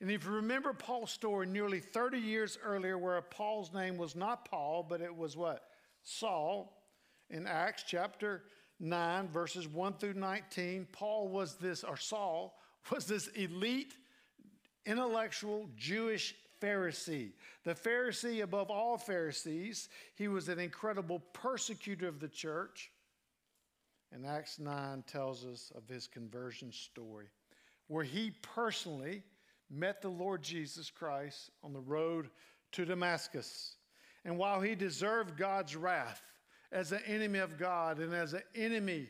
And 0.00 0.10
if 0.10 0.24
you 0.24 0.30
remember 0.30 0.72
Paul's 0.72 1.10
story 1.10 1.46
nearly 1.46 1.80
30 1.80 2.18
years 2.18 2.58
earlier, 2.64 2.96
where 2.96 3.20
Paul's 3.20 3.72
name 3.72 3.98
was 3.98 4.16
not 4.16 4.48
Paul, 4.50 4.84
but 4.88 5.02
it 5.02 5.14
was 5.14 5.36
what? 5.36 5.64
Saul. 6.02 6.76
In 7.28 7.46
Acts 7.46 7.84
chapter 7.86 8.44
9, 8.80 9.28
verses 9.28 9.68
1 9.68 9.94
through 9.94 10.14
19, 10.14 10.88
Paul 10.90 11.28
was 11.28 11.56
this, 11.56 11.84
or 11.84 11.96
Saul 11.96 12.59
was 12.90 13.06
this 13.06 13.28
elite, 13.28 13.94
intellectual 14.86 15.68
Jewish 15.76 16.34
Pharisee. 16.60 17.32
The 17.64 17.74
Pharisee 17.74 18.42
above 18.42 18.70
all 18.70 18.98
Pharisees. 18.98 19.88
He 20.16 20.28
was 20.28 20.48
an 20.48 20.58
incredible 20.58 21.20
persecutor 21.32 22.08
of 22.08 22.20
the 22.20 22.28
church. 22.28 22.90
And 24.12 24.26
Acts 24.26 24.58
9 24.58 25.04
tells 25.06 25.44
us 25.44 25.72
of 25.76 25.88
his 25.88 26.06
conversion 26.06 26.72
story, 26.72 27.26
where 27.86 28.04
he 28.04 28.32
personally 28.42 29.22
met 29.70 30.02
the 30.02 30.08
Lord 30.08 30.42
Jesus 30.42 30.90
Christ 30.90 31.50
on 31.62 31.72
the 31.72 31.80
road 31.80 32.28
to 32.72 32.84
Damascus. 32.84 33.76
And 34.24 34.36
while 34.36 34.60
he 34.60 34.74
deserved 34.74 35.36
God's 35.36 35.76
wrath 35.76 36.22
as 36.72 36.92
an 36.92 37.02
enemy 37.06 37.38
of 37.38 37.56
God 37.56 37.98
and 37.98 38.12
as 38.12 38.34
an 38.34 38.42
enemy, 38.54 39.08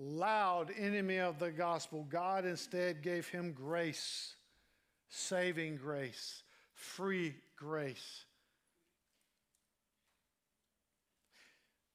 loud 0.00 0.70
enemy 0.78 1.18
of 1.18 1.38
the 1.38 1.50
gospel, 1.50 2.06
God 2.08 2.44
instead 2.44 3.02
gave 3.02 3.28
him 3.28 3.52
grace, 3.52 4.34
saving 5.08 5.76
grace, 5.76 6.42
free 6.74 7.34
grace. 7.56 8.24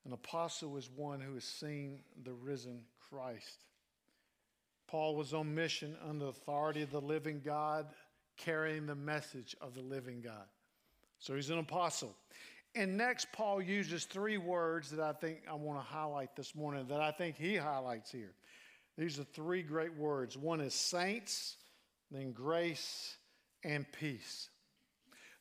An 0.06 0.14
apostle 0.14 0.78
is 0.78 0.90
one 0.96 1.20
who 1.20 1.34
has 1.34 1.44
seen 1.44 2.00
the 2.24 2.34
risen 2.34 2.82
Christ. 3.10 3.66
Paul 4.88 5.16
was 5.16 5.34
on 5.34 5.54
mission 5.54 5.98
under 6.08 6.26
the 6.26 6.32
authority 6.32 6.82
of 6.82 6.92
the 6.92 7.02
living 7.02 7.42
God, 7.44 7.88
carrying 8.38 8.86
the 8.86 8.96
message 8.96 9.56
of 9.60 9.74
the 9.74 9.82
living 9.82 10.22
God. 10.22 10.46
So 11.20 11.36
he's 11.36 11.50
an 11.50 11.60
apostle. 11.60 12.16
And 12.78 12.96
next, 12.96 13.32
Paul 13.32 13.60
uses 13.60 14.06
three 14.06 14.38
words 14.38 14.92
that 14.92 15.00
I 15.00 15.12
think 15.12 15.40
I 15.50 15.56
want 15.56 15.80
to 15.80 15.86
highlight 15.86 16.36
this 16.36 16.54
morning, 16.54 16.86
that 16.90 17.02
I 17.02 17.10
think 17.10 17.36
he 17.36 17.56
highlights 17.56 18.12
here. 18.12 18.36
These 19.00 19.20
are 19.20 19.24
three 19.24 19.64
great 19.64 19.96
words 19.96 20.38
one 20.38 20.62
is 20.62 20.76
saints, 20.76 21.58
then 22.12 22.34
grace, 22.34 23.18
and 23.64 23.92
peace. 23.92 24.50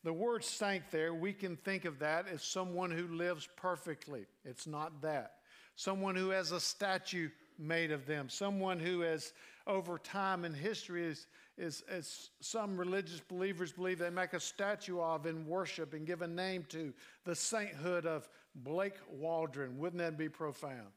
The 0.02 0.14
word 0.14 0.44
saint 0.44 0.84
there, 0.90 1.12
we 1.12 1.34
can 1.34 1.56
think 1.56 1.84
of 1.84 1.98
that 1.98 2.26
as 2.26 2.42
someone 2.42 2.90
who 2.90 3.06
lives 3.08 3.46
perfectly. 3.56 4.24
It's 4.46 4.66
not 4.66 5.02
that. 5.02 5.32
Someone 5.74 6.16
who 6.16 6.30
has 6.30 6.52
a 6.52 6.60
statue 6.60 7.28
made 7.58 7.90
of 7.90 8.06
them. 8.06 8.30
Someone 8.30 8.78
who 8.78 9.00
has, 9.00 9.34
over 9.66 9.98
time 9.98 10.46
in 10.46 10.54
history, 10.54 11.14
is, 11.58 11.76
is, 11.76 11.84
as 11.88 12.30
some 12.40 12.76
religious 12.76 13.20
believers 13.20 13.72
believe, 13.72 13.98
they 13.98 14.10
make 14.10 14.32
a 14.32 14.40
statue 14.40 15.00
of 15.00 15.26
in 15.26 15.46
worship 15.46 15.94
and 15.94 16.06
give 16.06 16.22
a 16.22 16.28
name 16.28 16.64
to 16.68 16.92
the 17.24 17.34
sainthood 17.34 18.06
of 18.06 18.28
Blake 18.54 18.96
Waldron. 19.10 19.78
Wouldn't 19.78 19.98
that 19.98 20.18
be 20.18 20.28
profound? 20.28 20.92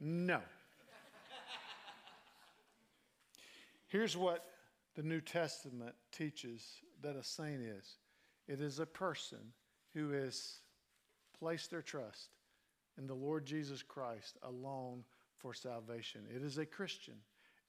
No. 0.00 0.40
Here's 3.88 4.16
what 4.16 4.46
the 4.94 5.02
New 5.02 5.20
Testament 5.20 5.94
teaches 6.12 6.76
that 7.02 7.16
a 7.16 7.24
saint 7.24 7.60
is 7.60 7.96
it 8.46 8.60
is 8.60 8.78
a 8.78 8.86
person 8.86 9.38
who 9.94 10.10
has 10.10 10.60
placed 11.38 11.70
their 11.70 11.82
trust 11.82 12.28
in 12.98 13.06
the 13.06 13.14
Lord 13.14 13.44
Jesus 13.44 13.82
Christ 13.82 14.38
alone 14.42 15.04
for 15.38 15.54
salvation. 15.54 16.22
It 16.34 16.42
is 16.42 16.58
a 16.58 16.66
Christian, 16.66 17.14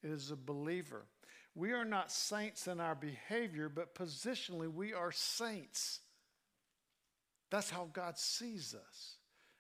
it 0.04 0.12
is 0.12 0.32
a 0.32 0.36
believer. 0.36 1.06
We 1.54 1.74
are 1.74 1.86
not 1.86 2.12
saints 2.12 2.68
in 2.68 2.80
our 2.80 2.96
behavior, 2.96 3.70
but 3.70 3.94
positionally, 3.94 4.72
we 4.72 4.94
are 4.94 5.12
saints. 5.12 6.00
That's 7.50 7.70
how 7.70 7.90
God 7.92 8.18
sees 8.18 8.74
us. 8.74 9.16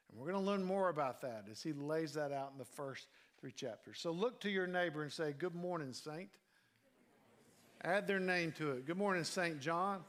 And 0.09 0.19
we're 0.19 0.31
going 0.31 0.43
to 0.43 0.49
learn 0.49 0.63
more 0.63 0.89
about 0.89 1.21
that 1.21 1.45
as 1.51 1.61
He 1.61 1.73
lays 1.73 2.13
that 2.13 2.31
out 2.31 2.51
in 2.53 2.57
the 2.57 2.65
first 2.65 3.07
three 3.39 3.51
chapters. 3.51 3.99
So 3.99 4.11
look 4.11 4.39
to 4.41 4.49
your 4.49 4.67
neighbor 4.67 5.03
and 5.03 5.11
say, 5.11 5.33
Good 5.37 5.55
morning, 5.55 5.93
Saint. 5.93 6.29
Add 7.83 8.07
their 8.07 8.19
name 8.19 8.53
to 8.53 8.71
it. 8.71 8.85
Good 8.85 8.97
morning, 8.97 9.23
St. 9.23 9.59
John. 9.59 10.01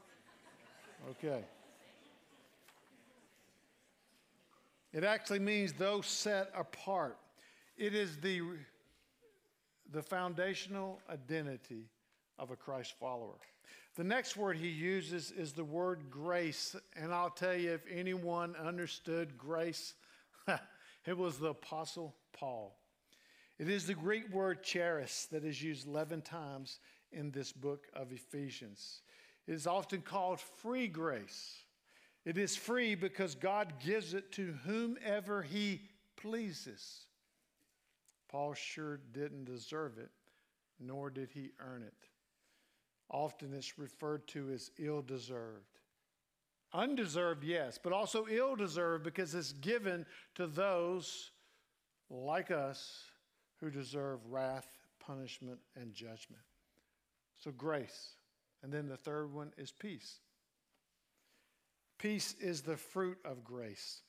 Okay. 1.09 1.43
It 4.93 5.03
actually 5.03 5.39
means 5.39 5.73
those 5.73 6.05
set 6.05 6.51
apart. 6.55 7.17
It 7.77 7.95
is 7.95 8.17
the, 8.17 8.41
the 9.93 10.01
foundational 10.01 10.99
identity 11.09 11.85
of 12.39 12.49
a 12.49 12.55
Christ 12.55 12.95
follower. 12.99 13.37
The 13.95 14.03
next 14.03 14.35
word 14.35 14.57
he 14.57 14.69
uses 14.69 15.31
is 15.31 15.53
the 15.53 15.63
word 15.63 16.09
grace. 16.09 16.75
And 16.95 17.13
I'll 17.13 17.29
tell 17.29 17.55
you, 17.55 17.71
if 17.73 17.83
anyone 17.89 18.55
understood 18.55 19.37
grace, 19.37 19.93
it 21.05 21.15
was 21.15 21.37
the 21.37 21.49
Apostle 21.49 22.15
Paul. 22.33 22.75
It 23.59 23.69
is 23.69 23.85
the 23.85 23.93
Greek 23.93 24.33
word 24.33 24.63
charis 24.63 25.27
that 25.31 25.45
is 25.45 25.61
used 25.61 25.87
11 25.87 26.23
times 26.23 26.79
in 27.11 27.29
this 27.29 27.51
book 27.51 27.85
of 27.93 28.11
Ephesians. 28.11 29.01
It 29.47 29.53
is 29.53 29.67
often 29.67 30.01
called 30.01 30.39
free 30.39 30.87
grace. 30.87 31.53
It 32.25 32.39
is 32.39 32.55
free 32.55 32.95
because 32.95 33.35
God 33.35 33.73
gives 33.85 34.15
it 34.15 34.31
to 34.33 34.55
whomever 34.65 35.43
he 35.43 35.81
pleases. 36.15 37.05
Paul 38.33 38.55
sure 38.55 38.99
didn't 39.11 39.45
deserve 39.45 39.99
it, 39.99 40.09
nor 40.79 41.11
did 41.11 41.29
he 41.31 41.51
earn 41.59 41.83
it. 41.83 42.09
Often 43.11 43.53
it's 43.53 43.77
referred 43.77 44.27
to 44.29 44.49
as 44.49 44.71
ill 44.79 45.03
deserved. 45.03 45.77
Undeserved, 46.73 47.43
yes, 47.43 47.77
but 47.81 47.93
also 47.93 48.25
ill 48.27 48.55
deserved 48.55 49.03
because 49.03 49.35
it's 49.35 49.53
given 49.53 50.03
to 50.33 50.47
those 50.47 51.29
like 52.09 52.49
us 52.49 53.03
who 53.59 53.69
deserve 53.69 54.19
wrath, 54.27 54.67
punishment, 54.99 55.59
and 55.75 55.93
judgment. 55.93 56.41
So, 57.37 57.51
grace. 57.51 58.15
And 58.63 58.73
then 58.73 58.87
the 58.87 58.97
third 58.97 59.31
one 59.31 59.51
is 59.59 59.71
peace. 59.71 60.21
Peace 61.99 62.33
is 62.39 62.61
the 62.61 62.77
fruit 62.77 63.19
of 63.23 63.43
grace. 63.43 64.01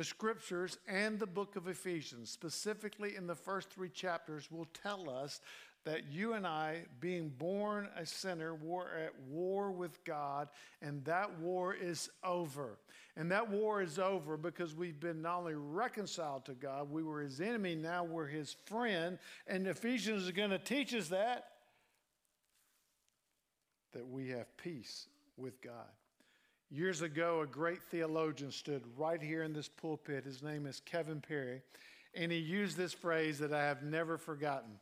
The 0.00 0.04
scriptures 0.04 0.78
and 0.88 1.18
the 1.18 1.26
book 1.26 1.56
of 1.56 1.68
Ephesians, 1.68 2.30
specifically 2.30 3.16
in 3.16 3.26
the 3.26 3.34
first 3.34 3.68
three 3.68 3.90
chapters, 3.90 4.50
will 4.50 4.66
tell 4.82 5.10
us 5.10 5.42
that 5.84 6.10
you 6.10 6.32
and 6.32 6.46
I, 6.46 6.84
being 7.00 7.28
born 7.28 7.86
a 7.94 8.06
sinner, 8.06 8.54
were 8.54 8.88
at 8.96 9.12
war 9.28 9.70
with 9.70 10.02
God, 10.04 10.48
and 10.80 11.04
that 11.04 11.38
war 11.38 11.74
is 11.74 12.08
over. 12.24 12.78
And 13.14 13.30
that 13.30 13.50
war 13.50 13.82
is 13.82 13.98
over 13.98 14.38
because 14.38 14.74
we've 14.74 14.98
been 14.98 15.20
not 15.20 15.40
only 15.40 15.54
reconciled 15.54 16.46
to 16.46 16.54
God, 16.54 16.90
we 16.90 17.02
were 17.02 17.20
his 17.20 17.42
enemy, 17.42 17.74
now 17.74 18.02
we're 18.02 18.26
his 18.26 18.56
friend. 18.64 19.18
And 19.46 19.66
Ephesians 19.66 20.22
is 20.22 20.30
going 20.30 20.48
to 20.48 20.58
teach 20.58 20.94
us 20.94 21.08
that, 21.08 21.44
that 23.92 24.08
we 24.08 24.30
have 24.30 24.46
peace 24.56 25.08
with 25.36 25.60
God. 25.60 25.90
Years 26.72 27.02
ago, 27.02 27.40
a 27.40 27.46
great 27.46 27.82
theologian 27.90 28.52
stood 28.52 28.84
right 28.96 29.20
here 29.20 29.42
in 29.42 29.52
this 29.52 29.68
pulpit. 29.68 30.24
His 30.24 30.40
name 30.40 30.66
is 30.66 30.80
Kevin 30.84 31.20
Perry, 31.20 31.62
and 32.14 32.30
he 32.30 32.38
used 32.38 32.76
this 32.76 32.92
phrase 32.92 33.40
that 33.40 33.52
I 33.52 33.64
have 33.64 33.82
never 33.82 34.16
forgotten. 34.16 34.78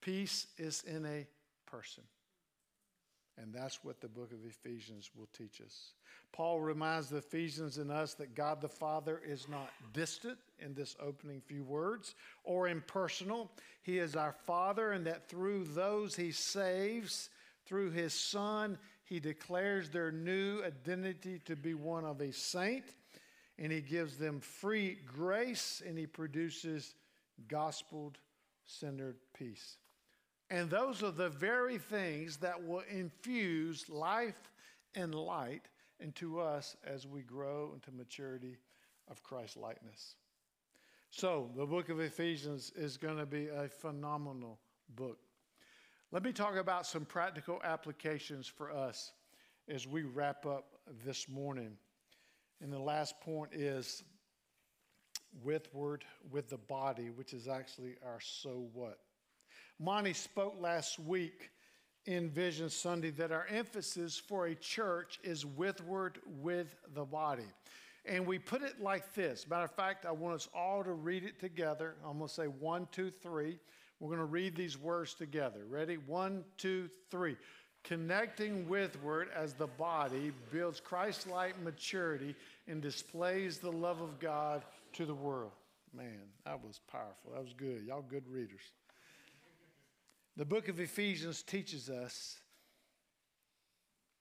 Peace 0.00 0.46
is 0.56 0.82
in 0.86 1.04
a 1.04 1.26
person. 1.66 2.04
And 3.36 3.52
that's 3.52 3.84
what 3.84 4.00
the 4.00 4.08
book 4.08 4.32
of 4.32 4.38
Ephesians 4.46 5.10
will 5.14 5.28
teach 5.36 5.60
us. 5.60 5.92
Paul 6.32 6.60
reminds 6.60 7.10
the 7.10 7.18
Ephesians 7.18 7.76
and 7.76 7.90
us 7.90 8.14
that 8.14 8.34
God 8.34 8.62
the 8.62 8.68
Father 8.68 9.20
is 9.22 9.46
not 9.46 9.68
distant 9.92 10.38
in 10.58 10.72
this 10.72 10.96
opening 10.98 11.42
few 11.42 11.64
words 11.64 12.14
or 12.44 12.68
impersonal. 12.68 13.50
He 13.82 13.98
is 13.98 14.16
our 14.16 14.32
Father, 14.46 14.92
and 14.92 15.06
that 15.06 15.28
through 15.28 15.64
those 15.64 16.16
he 16.16 16.32
saves, 16.32 17.28
through 17.66 17.90
his 17.90 18.14
Son, 18.14 18.78
he 19.06 19.20
declares 19.20 19.88
their 19.88 20.10
new 20.10 20.62
identity 20.64 21.40
to 21.44 21.56
be 21.56 21.74
one 21.74 22.04
of 22.04 22.20
a 22.20 22.32
saint, 22.32 22.84
and 23.58 23.72
he 23.72 23.80
gives 23.80 24.18
them 24.18 24.40
free 24.40 24.98
grace, 25.06 25.80
and 25.86 25.96
he 25.96 26.06
produces 26.06 26.94
gospel 27.48 28.12
centered 28.66 29.16
peace. 29.32 29.78
And 30.50 30.68
those 30.68 31.02
are 31.02 31.12
the 31.12 31.28
very 31.28 31.78
things 31.78 32.36
that 32.38 32.62
will 32.62 32.82
infuse 32.90 33.88
life 33.88 34.50
and 34.94 35.14
light 35.14 35.68
into 36.00 36.40
us 36.40 36.76
as 36.84 37.06
we 37.06 37.22
grow 37.22 37.70
into 37.74 37.90
maturity 37.92 38.56
of 39.08 39.22
Christ 39.22 39.56
likeness. 39.56 40.16
So, 41.10 41.50
the 41.56 41.64
book 41.64 41.88
of 41.88 42.00
Ephesians 42.00 42.72
is 42.76 42.96
going 42.96 43.16
to 43.16 43.26
be 43.26 43.48
a 43.48 43.68
phenomenal 43.68 44.58
book. 44.96 45.18
Let 46.12 46.22
me 46.22 46.32
talk 46.32 46.54
about 46.54 46.86
some 46.86 47.04
practical 47.04 47.60
applications 47.64 48.46
for 48.46 48.70
us 48.70 49.12
as 49.68 49.88
we 49.88 50.04
wrap 50.04 50.46
up 50.46 50.66
this 51.04 51.28
morning. 51.28 51.76
And 52.62 52.72
the 52.72 52.78
last 52.78 53.20
point 53.20 53.52
is 53.52 54.04
with 55.42 55.72
word, 55.74 56.04
with 56.30 56.48
the 56.48 56.58
body, 56.58 57.10
which 57.10 57.32
is 57.32 57.48
actually 57.48 57.96
our 58.04 58.20
so 58.20 58.68
what. 58.72 59.00
Monty 59.80 60.12
spoke 60.12 60.54
last 60.60 61.00
week 61.00 61.50
in 62.06 62.30
Vision 62.30 62.70
Sunday 62.70 63.10
that 63.10 63.32
our 63.32 63.46
emphasis 63.50 64.16
for 64.16 64.46
a 64.46 64.54
church 64.54 65.18
is 65.24 65.44
withward 65.44 66.20
with 66.40 66.76
the 66.94 67.04
body. 67.04 67.50
And 68.04 68.24
we 68.24 68.38
put 68.38 68.62
it 68.62 68.80
like 68.80 69.12
this. 69.14 69.48
Matter 69.50 69.64
of 69.64 69.72
fact, 69.72 70.06
I 70.06 70.12
want 70.12 70.36
us 70.36 70.48
all 70.54 70.84
to 70.84 70.92
read 70.92 71.24
it 71.24 71.40
together. 71.40 71.96
I'm 72.06 72.18
going 72.18 72.28
to 72.28 72.34
say 72.34 72.44
one, 72.44 72.86
two, 72.92 73.10
three. 73.10 73.58
We're 74.00 74.08
going 74.08 74.18
to 74.18 74.24
read 74.24 74.56
these 74.56 74.78
words 74.78 75.14
together. 75.14 75.60
Ready? 75.68 75.96
One, 75.96 76.44
two, 76.58 76.88
three. 77.10 77.36
Connecting 77.84 78.68
withward 78.68 79.28
as 79.34 79.54
the 79.54 79.68
body 79.68 80.32
builds 80.50 80.80
Christ 80.80 81.28
like 81.28 81.60
maturity 81.62 82.34
and 82.66 82.82
displays 82.82 83.58
the 83.58 83.70
love 83.70 84.00
of 84.00 84.18
God 84.18 84.64
to 84.94 85.06
the 85.06 85.14
world. 85.14 85.52
Man, 85.94 86.28
that 86.44 86.62
was 86.62 86.80
powerful. 86.90 87.32
That 87.32 87.42
was 87.42 87.54
good. 87.54 87.84
Y'all 87.86 88.02
good 88.02 88.28
readers. 88.28 88.60
The 90.36 90.44
book 90.44 90.68
of 90.68 90.80
Ephesians 90.80 91.42
teaches 91.42 91.88
us 91.88 92.40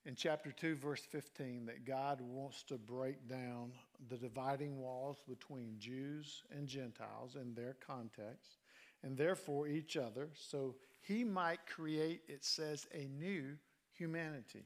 in 0.06 0.16
chapter 0.16 0.52
2, 0.52 0.76
verse 0.76 1.02
15, 1.02 1.66
that 1.66 1.84
God 1.84 2.22
wants 2.22 2.62
to 2.64 2.78
break 2.78 3.28
down 3.28 3.72
the 4.10 4.18
dividing 4.18 4.80
walls 4.80 5.18
between 5.28 5.76
Jews 5.80 6.44
and 6.56 6.68
Gentiles 6.68 7.36
in 7.36 7.56
their 7.56 7.76
context, 7.86 8.60
and 9.04 9.18
therefore 9.18 9.68
each 9.68 9.98
other, 9.98 10.30
so 10.34 10.76
he 11.02 11.24
might 11.24 11.66
create, 11.68 12.22
it 12.28 12.44
says, 12.44 12.88
a 12.94 13.08
new 13.20 13.56
humanity, 13.94 14.66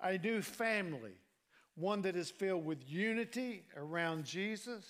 a 0.00 0.18
new 0.18 0.42
family, 0.42 1.14
one 1.76 2.02
that 2.02 2.16
is 2.16 2.30
filled 2.30 2.64
with 2.64 2.78
unity 2.86 3.64
around 3.76 4.24
Jesus, 4.24 4.84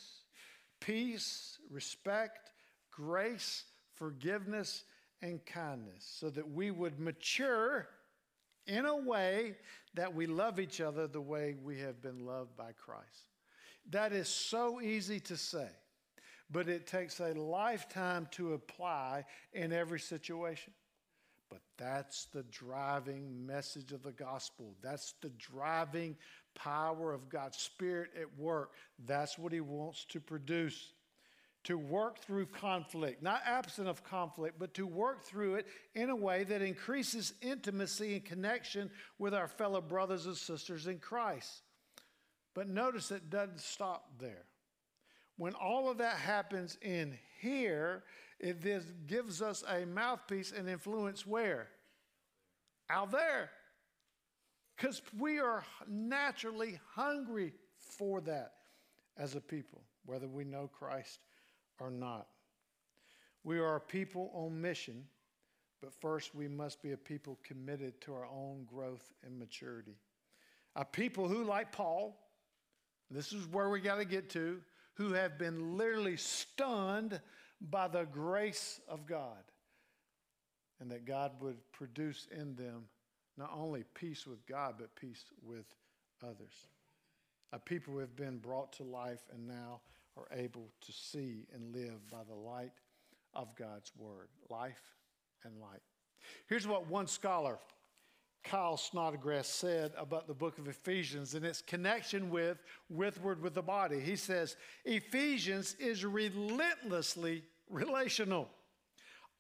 peace, 0.81 1.59
respect, 1.71 2.51
grace, 2.91 3.65
forgiveness, 3.95 4.85
and 5.23 5.45
kindness, 5.47 6.05
so 6.19 6.29
that 6.31 6.51
we 6.51 6.71
would 6.71 6.99
mature 6.99 7.89
in 8.67 8.85
a 8.87 8.97
way 8.97 9.57
that 9.95 10.15
we 10.15 10.27
love 10.27 10.59
each 10.59 10.81
other 10.81 11.07
the 11.07 11.21
way 11.21 11.57
we 11.63 11.79
have 11.79 12.03
been 12.03 12.27
loved 12.27 12.57
by 12.57 12.73
Christ. 12.73 13.31
That 13.91 14.13
is 14.13 14.29
so 14.29 14.81
easy 14.81 15.21
to 15.21 15.37
say, 15.37 15.69
but 16.55 16.69
it 16.69 16.87
takes 16.87 17.19
a 17.19 17.35
lifetime 17.35 18.29
to 18.31 18.55
apply 18.55 19.25
in 19.53 19.73
every 19.73 19.99
situation. 19.99 20.73
But 21.51 21.61
that's 21.77 22.27
the 22.27 22.45
driving 22.45 23.45
message 23.45 23.91
of 23.91 24.05
the 24.05 24.13
gospel. 24.13 24.77
That's 24.81 25.15
the 25.21 25.31
driving 25.31 26.17
power 26.55 27.13
of 27.13 27.29
God's 27.29 27.59
Spirit 27.59 28.11
at 28.19 28.39
work. 28.39 28.71
That's 29.05 29.37
what 29.37 29.53
He 29.53 29.61
wants 29.61 30.05
to 30.07 30.21
produce 30.21 30.93
to 31.65 31.79
work 31.79 32.19
through 32.19 32.45
conflict, 32.45 33.23
not 33.23 33.41
absent 33.47 33.89
of 33.89 34.05
conflict, 34.05 34.59
but 34.59 34.75
to 34.75 34.87
work 34.87 35.25
through 35.25 35.55
it 35.55 35.67
in 35.95 36.11
a 36.11 36.17
way 36.17 36.45
that 36.45 36.61
increases 36.61 37.33
intimacy 37.41 38.15
and 38.17 38.25
connection 38.25 38.91
with 39.19 39.35
our 39.35 39.49
fellow 39.49 39.81
brothers 39.81 40.27
and 40.27 40.37
sisters 40.37 40.87
in 40.87 40.99
Christ. 40.99 41.63
But 42.55 42.69
notice 42.69 43.11
it 43.11 43.31
doesn't 43.31 43.61
stop 43.61 44.11
there. 44.19 44.45
When 45.37 45.55
all 45.55 45.91
of 45.91 45.99
that 45.99 46.17
happens 46.17 46.79
in 46.81 47.19
here, 47.41 48.05
it 48.39 49.07
gives 49.07 49.43
us 49.43 49.65
a 49.69 49.85
mouthpiece 49.85 50.53
and 50.57 50.69
influence 50.69 51.27
where? 51.27 51.69
Out 52.89 53.11
there. 53.11 53.51
Because 54.77 55.03
we 55.19 55.39
are 55.39 55.65
naturally 55.89 56.79
hungry 56.95 57.53
for 57.79 58.21
that 58.23 58.53
as 59.17 59.35
a 59.35 59.41
people, 59.41 59.83
whether 60.05 60.29
we 60.29 60.45
know 60.45 60.69
Christ 60.73 61.21
or 61.79 61.91
not. 61.91 62.27
We 63.45 63.59
are 63.59 63.77
a 63.77 63.81
people 63.81 64.31
on 64.35 64.61
mission, 64.61 65.05
but 65.81 65.93
first 65.93 66.35
we 66.35 66.49
must 66.49 66.83
be 66.83 66.93
a 66.93 66.97
people 66.97 67.39
committed 67.45 68.01
to 68.03 68.15
our 68.15 68.27
own 68.27 68.65
growth 68.65 69.13
and 69.25 69.39
maturity. 69.39 69.97
A 70.77 70.85
people 70.85 71.29
who, 71.29 71.45
like 71.45 71.71
Paul, 71.71 72.17
this 73.11 73.33
is 73.33 73.47
where 73.47 73.69
we 73.69 73.81
got 73.81 73.97
to 73.97 74.05
get 74.05 74.31
to, 74.31 74.61
who 74.95 75.13
have 75.13 75.39
been 75.39 75.77
literally 75.77 76.17
stunned 76.17 77.21
by 77.61 77.89
the 77.89 78.05
grace 78.05 78.81
of 78.89 79.07
God, 79.07 79.43
and 80.81 80.91
that 80.91 81.05
God 81.05 81.33
would 81.41 81.57
produce 81.73 82.27
in 82.31 82.55
them 82.55 82.85
not 83.37 83.53
only 83.57 83.85
peace 83.95 84.27
with 84.27 84.47
God, 84.47 84.75
but 84.79 84.95
peace 84.95 85.25
with 85.43 85.67
others. 86.23 86.69
A 87.53 87.59
people 87.59 87.95
who 87.95 88.01
have 88.01 88.17
been 88.17 88.39
brought 88.39 88.73
to 88.75 88.83
life 88.83 89.23
and 89.33 89.47
now 89.47 89.81
are 90.17 90.29
able 90.33 90.69
to 90.83 90.93
see 90.93 91.47
and 91.53 91.75
live 91.75 92.09
by 92.11 92.23
the 92.29 92.35
light 92.35 92.73
of 93.33 93.55
God's 93.57 93.93
word. 93.97 94.29
Life 94.51 94.97
and 95.45 95.61
light. 95.61 95.83
Here's 96.47 96.67
what 96.67 96.87
one 96.87 97.07
scholar, 97.07 97.59
Klyne 98.45 98.79
Snodgrass, 98.79 99.49
said 99.49 99.93
about 99.97 100.27
the 100.27 100.35
book 100.35 100.59
of 100.59 100.69
Ephesians 100.69 101.35
and 101.35 101.45
its 101.45 101.63
connection 101.63 102.31
with 102.31 102.63
withward 102.89 103.41
with 103.43 103.55
the 103.55 103.63
body. 103.63 104.01
He 104.01 104.17
says, 104.17 104.57
Ephesians 104.85 105.75
is 105.79 106.05
relentlessly 106.05 107.43
relational. 107.71 108.49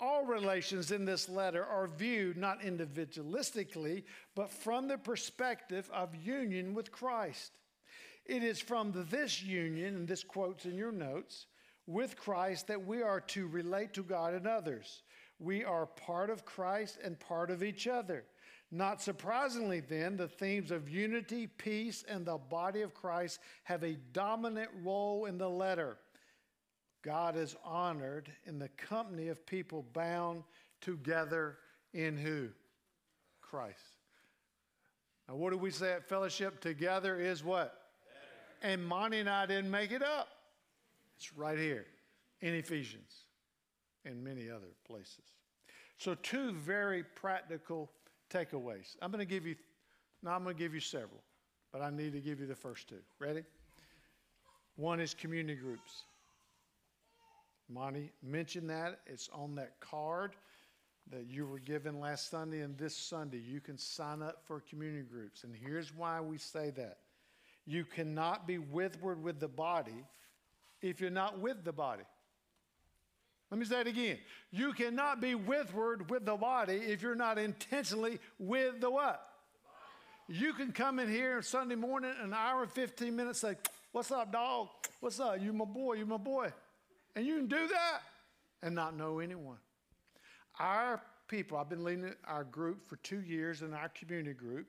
All 0.00 0.24
relations 0.24 0.90
in 0.90 1.04
this 1.04 1.28
letter 1.28 1.64
are 1.64 1.86
viewed 1.86 2.36
not 2.36 2.62
individualistically, 2.62 4.04
but 4.34 4.50
from 4.50 4.88
the 4.88 4.98
perspective 4.98 5.88
of 5.92 6.14
union 6.16 6.74
with 6.74 6.90
Christ. 6.90 7.52
It 8.26 8.42
is 8.42 8.58
from 8.58 9.06
this 9.10 9.42
union, 9.42 9.94
and 9.96 10.08
this 10.08 10.24
quote's 10.24 10.64
in 10.64 10.76
your 10.76 10.92
notes, 10.92 11.46
with 11.86 12.16
Christ 12.16 12.66
that 12.68 12.86
we 12.86 13.02
are 13.02 13.20
to 13.20 13.46
relate 13.46 13.92
to 13.94 14.02
God 14.02 14.34
and 14.34 14.46
others. 14.46 15.02
We 15.38 15.62
are 15.62 15.86
part 15.86 16.30
of 16.30 16.44
Christ 16.44 16.98
and 17.04 17.20
part 17.20 17.50
of 17.50 17.62
each 17.62 17.86
other. 17.86 18.24
Not 18.74 19.00
surprisingly, 19.00 19.78
then, 19.78 20.16
the 20.16 20.26
themes 20.26 20.72
of 20.72 20.88
unity, 20.88 21.46
peace, 21.46 22.04
and 22.08 22.26
the 22.26 22.38
body 22.38 22.82
of 22.82 22.92
Christ 22.92 23.38
have 23.62 23.84
a 23.84 23.96
dominant 24.12 24.68
role 24.82 25.26
in 25.26 25.38
the 25.38 25.48
letter. 25.48 25.96
God 27.02 27.36
is 27.36 27.54
honored 27.64 28.32
in 28.46 28.58
the 28.58 28.70
company 28.70 29.28
of 29.28 29.46
people 29.46 29.86
bound 29.92 30.42
together 30.80 31.58
in 31.92 32.16
who? 32.16 32.48
Christ. 33.40 33.78
Now, 35.28 35.36
what 35.36 35.52
do 35.52 35.56
we 35.56 35.70
say 35.70 35.92
at 35.92 36.08
fellowship? 36.08 36.60
Together 36.60 37.20
is 37.20 37.44
what? 37.44 37.80
Better. 38.60 38.72
And 38.72 38.84
Monty 38.84 39.20
and 39.20 39.30
I 39.30 39.46
didn't 39.46 39.70
make 39.70 39.92
it 39.92 40.02
up. 40.02 40.26
It's 41.16 41.32
right 41.36 41.58
here 41.58 41.86
in 42.40 42.54
Ephesians 42.54 43.12
and 44.04 44.24
many 44.24 44.50
other 44.50 44.74
places. 44.84 45.22
So, 45.96 46.16
two 46.16 46.50
very 46.54 47.04
practical 47.04 47.88
takeaways. 48.34 48.96
I'm 49.00 49.10
going 49.10 49.26
to 49.26 49.32
give 49.32 49.46
you, 49.46 49.54
no, 50.22 50.30
I'm 50.30 50.42
going 50.42 50.56
to 50.56 50.62
give 50.62 50.74
you 50.74 50.80
several, 50.80 51.22
but 51.72 51.80
I 51.82 51.90
need 51.90 52.12
to 52.12 52.20
give 52.20 52.40
you 52.40 52.46
the 52.46 52.54
first 52.54 52.88
two. 52.88 53.00
Ready? 53.18 53.42
One 54.76 55.00
is 55.00 55.14
community 55.14 55.54
groups. 55.54 56.02
Monty 57.68 58.10
mentioned 58.22 58.68
that. 58.70 59.00
It's 59.06 59.30
on 59.32 59.54
that 59.54 59.78
card 59.80 60.34
that 61.10 61.26
you 61.28 61.46
were 61.46 61.58
given 61.58 62.00
last 62.00 62.30
Sunday 62.30 62.60
and 62.60 62.76
this 62.76 62.96
Sunday. 62.96 63.38
You 63.38 63.60
can 63.60 63.78
sign 63.78 64.22
up 64.22 64.42
for 64.44 64.60
community 64.60 65.04
groups. 65.08 65.44
And 65.44 65.54
here's 65.54 65.94
why 65.94 66.20
we 66.20 66.38
say 66.38 66.70
that 66.70 66.98
you 67.66 67.84
cannot 67.84 68.46
be 68.46 68.58
withward 68.58 69.22
with 69.22 69.40
the 69.40 69.48
body 69.48 70.04
if 70.82 71.00
you're 71.00 71.10
not 71.10 71.38
with 71.38 71.64
the 71.64 71.72
body. 71.72 72.04
Let 73.54 73.60
me 73.60 73.66
say 73.66 73.82
it 73.82 73.86
again. 73.86 74.18
You 74.50 74.72
cannot 74.72 75.20
be 75.20 75.36
withward 75.36 76.10
with 76.10 76.26
the 76.26 76.34
body 76.34 76.74
if 76.74 77.02
you're 77.02 77.14
not 77.14 77.38
intentionally 77.38 78.18
with 78.36 78.80
the 78.80 78.90
what? 78.90 79.28
You 80.26 80.54
can 80.54 80.72
come 80.72 80.98
in 80.98 81.08
here 81.08 81.40
Sunday 81.40 81.76
morning, 81.76 82.10
an 82.20 82.34
hour 82.34 82.62
and 82.64 82.72
15 82.72 83.14
minutes, 83.14 83.38
say, 83.42 83.54
What's 83.92 84.10
up, 84.10 84.32
dog? 84.32 84.70
What's 84.98 85.20
up? 85.20 85.40
You 85.40 85.52
my 85.52 85.66
boy, 85.66 85.92
you 85.92 86.04
my 86.04 86.16
boy. 86.16 86.52
And 87.14 87.24
you 87.24 87.36
can 87.36 87.46
do 87.46 87.68
that 87.68 88.00
and 88.60 88.74
not 88.74 88.96
know 88.96 89.20
anyone. 89.20 89.58
Our 90.58 91.00
people, 91.28 91.56
I've 91.56 91.68
been 91.68 91.84
leading 91.84 92.12
our 92.26 92.42
group 92.42 92.88
for 92.88 92.96
two 92.96 93.20
years 93.20 93.62
in 93.62 93.72
our 93.72 93.88
community 93.90 94.34
group. 94.34 94.66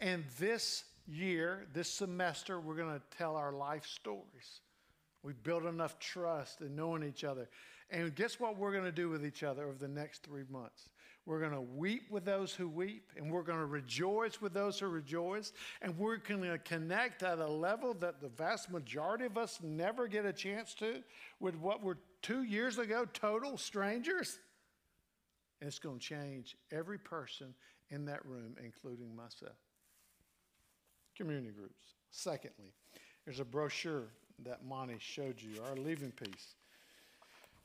And 0.00 0.24
this 0.40 0.82
year, 1.06 1.68
this 1.72 1.88
semester, 1.88 2.58
we're 2.58 2.74
going 2.74 2.98
to 2.98 3.16
tell 3.16 3.36
our 3.36 3.52
life 3.52 3.86
stories. 3.86 4.60
We've 5.22 5.40
built 5.44 5.66
enough 5.66 6.00
trust 6.00 6.62
in 6.62 6.74
knowing 6.74 7.04
each 7.04 7.22
other. 7.22 7.48
And 7.94 8.12
guess 8.12 8.40
what 8.40 8.58
we're 8.58 8.72
going 8.72 8.84
to 8.84 8.92
do 8.92 9.08
with 9.08 9.24
each 9.24 9.44
other 9.44 9.62
over 9.66 9.78
the 9.78 9.86
next 9.86 10.24
three 10.24 10.42
months? 10.50 10.88
We're 11.26 11.38
going 11.38 11.52
to 11.52 11.60
weep 11.60 12.10
with 12.10 12.24
those 12.24 12.52
who 12.52 12.68
weep, 12.68 13.12
and 13.16 13.30
we're 13.30 13.44
going 13.44 13.60
to 13.60 13.66
rejoice 13.66 14.40
with 14.40 14.52
those 14.52 14.80
who 14.80 14.88
rejoice, 14.88 15.52
and 15.80 15.96
we're 15.96 16.16
going 16.16 16.42
to 16.42 16.58
connect 16.58 17.22
at 17.22 17.38
a 17.38 17.46
level 17.46 17.94
that 17.94 18.20
the 18.20 18.28
vast 18.30 18.68
majority 18.68 19.26
of 19.26 19.38
us 19.38 19.60
never 19.62 20.08
get 20.08 20.26
a 20.26 20.32
chance 20.32 20.74
to 20.74 21.04
with 21.38 21.54
what 21.54 21.84
were 21.84 21.96
two 22.20 22.42
years 22.42 22.78
ago 22.78 23.06
total 23.14 23.56
strangers. 23.56 24.40
And 25.60 25.68
it's 25.68 25.78
going 25.78 26.00
to 26.00 26.04
change 26.04 26.56
every 26.72 26.98
person 26.98 27.54
in 27.90 28.06
that 28.06 28.26
room, 28.26 28.56
including 28.62 29.14
myself. 29.14 29.56
Community 31.16 31.52
groups. 31.56 31.94
Secondly, 32.10 32.72
there's 33.24 33.38
a 33.38 33.44
brochure 33.44 34.08
that 34.44 34.66
Monty 34.66 34.96
showed 34.98 35.40
you, 35.40 35.62
our 35.62 35.76
leaving 35.76 36.10
piece. 36.10 36.56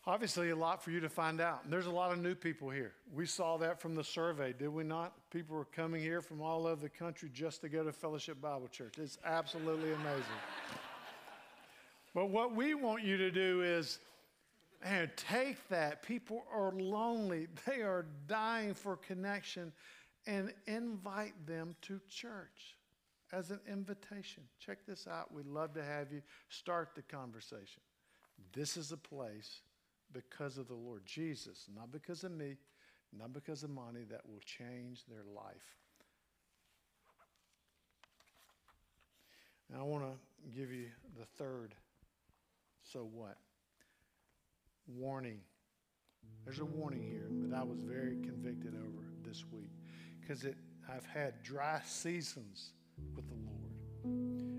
Obviously, 0.05 0.49
a 0.49 0.55
lot 0.55 0.81
for 0.81 0.91
you 0.91 1.01
to 1.01 1.09
find 1.09 1.41
out. 1.41 1.69
there's 1.69 1.85
a 1.85 1.91
lot 1.91 2.11
of 2.11 2.19
new 2.19 2.33
people 2.33 2.69
here. 2.69 2.93
We 3.13 3.25
saw 3.25 3.57
that 3.57 3.81
from 3.81 3.95
the 3.95 4.03
survey, 4.03 4.53
did 4.57 4.69
we 4.69 4.83
not? 4.83 5.13
People 5.29 5.57
were 5.57 5.65
coming 5.65 6.01
here 6.01 6.21
from 6.21 6.41
all 6.41 6.65
over 6.65 6.81
the 6.81 6.89
country 6.89 7.29
just 7.33 7.61
to 7.61 7.69
go 7.69 7.83
to 7.83 7.91
Fellowship 7.91 8.39
Bible 8.41 8.69
Church. 8.69 8.97
It's 8.97 9.17
absolutely 9.25 9.91
amazing. 9.91 10.23
but 12.13 12.29
what 12.29 12.55
we 12.55 12.75
want 12.75 13.03
you 13.03 13.17
to 13.17 13.29
do 13.29 13.61
is, 13.61 13.99
man, 14.83 15.11
take 15.17 15.67
that. 15.67 16.01
People 16.01 16.45
are 16.53 16.71
lonely, 16.71 17.47
they 17.65 17.81
are 17.81 18.05
dying 18.25 18.73
for 18.73 18.95
connection, 18.95 19.73
and 20.25 20.53
invite 20.65 21.33
them 21.45 21.75
to 21.81 21.99
church 22.09 22.77
as 23.33 23.51
an 23.51 23.59
invitation. 23.67 24.43
Check 24.59 24.85
this 24.87 25.07
out. 25.07 25.33
We'd 25.33 25.45
love 25.45 25.73
to 25.73 25.83
have 25.83 26.11
you 26.11 26.21
start 26.47 26.91
the 26.95 27.01
conversation. 27.01 27.81
This 28.53 28.77
is 28.77 28.91
a 28.91 28.97
place 28.97 29.61
because 30.13 30.57
of 30.57 30.67
the 30.67 30.75
Lord 30.75 31.05
Jesus, 31.05 31.67
not 31.75 31.91
because 31.91 32.23
of 32.23 32.31
me, 32.31 32.57
not 33.17 33.33
because 33.33 33.63
of 33.63 33.69
money, 33.69 34.05
that 34.09 34.21
will 34.27 34.41
change 34.45 35.05
their 35.05 35.23
life. 35.35 35.77
Now, 39.71 39.81
I 39.81 39.83
want 39.83 40.03
to 40.03 40.57
give 40.59 40.71
you 40.71 40.87
the 41.17 41.25
third 41.37 41.75
so 42.91 43.07
what? 43.13 43.37
Warning. 44.87 45.41
There's 46.43 46.59
a 46.59 46.65
warning 46.65 47.03
here 47.03 47.27
that 47.47 47.55
I 47.55 47.63
was 47.63 47.81
very 47.81 48.15
convicted 48.23 48.73
over 48.73 49.05
this 49.23 49.43
week 49.51 49.69
because 50.19 50.45
I've 50.91 51.05
had 51.05 51.43
dry 51.43 51.81
seasons 51.85 52.71
with 53.15 53.27
the 53.27 53.35
Lord. 53.35 53.71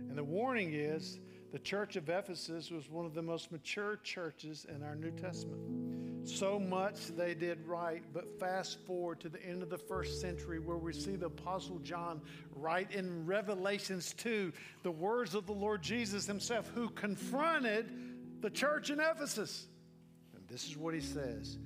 And 0.08 0.16
the 0.16 0.22
warning 0.22 0.74
is 0.74 1.18
the 1.52 1.58
church 1.58 1.96
of 1.96 2.08
Ephesus 2.08 2.70
was 2.70 2.88
one 2.88 3.06
of 3.06 3.14
the 3.14 3.22
most 3.22 3.50
mature 3.50 3.98
churches 4.04 4.66
in 4.72 4.82
our 4.82 4.94
New 4.94 5.10
Testament. 5.10 6.28
So 6.28 6.60
much 6.60 7.08
they 7.16 7.34
did 7.34 7.66
right, 7.66 8.02
but 8.12 8.38
fast 8.38 8.78
forward 8.86 9.20
to 9.20 9.28
the 9.28 9.44
end 9.44 9.62
of 9.62 9.70
the 9.70 9.78
first 9.78 10.20
century 10.20 10.60
where 10.60 10.76
we 10.76 10.92
see 10.92 11.16
the 11.16 11.26
Apostle 11.26 11.78
John 11.78 12.20
write 12.54 12.92
in 12.92 13.26
Revelations 13.26 14.12
2 14.14 14.52
the 14.82 14.90
words 14.90 15.34
of 15.34 15.46
the 15.46 15.52
Lord 15.52 15.82
Jesus 15.82 16.26
himself 16.26 16.70
who 16.74 16.88
confronted 16.90 17.90
the 18.42 18.50
church 18.50 18.90
in 18.90 19.00
Ephesus. 19.00 19.66
And 20.36 20.46
this 20.48 20.68
is 20.68 20.76
what 20.76 20.94
he 20.94 21.00
says. 21.00 21.58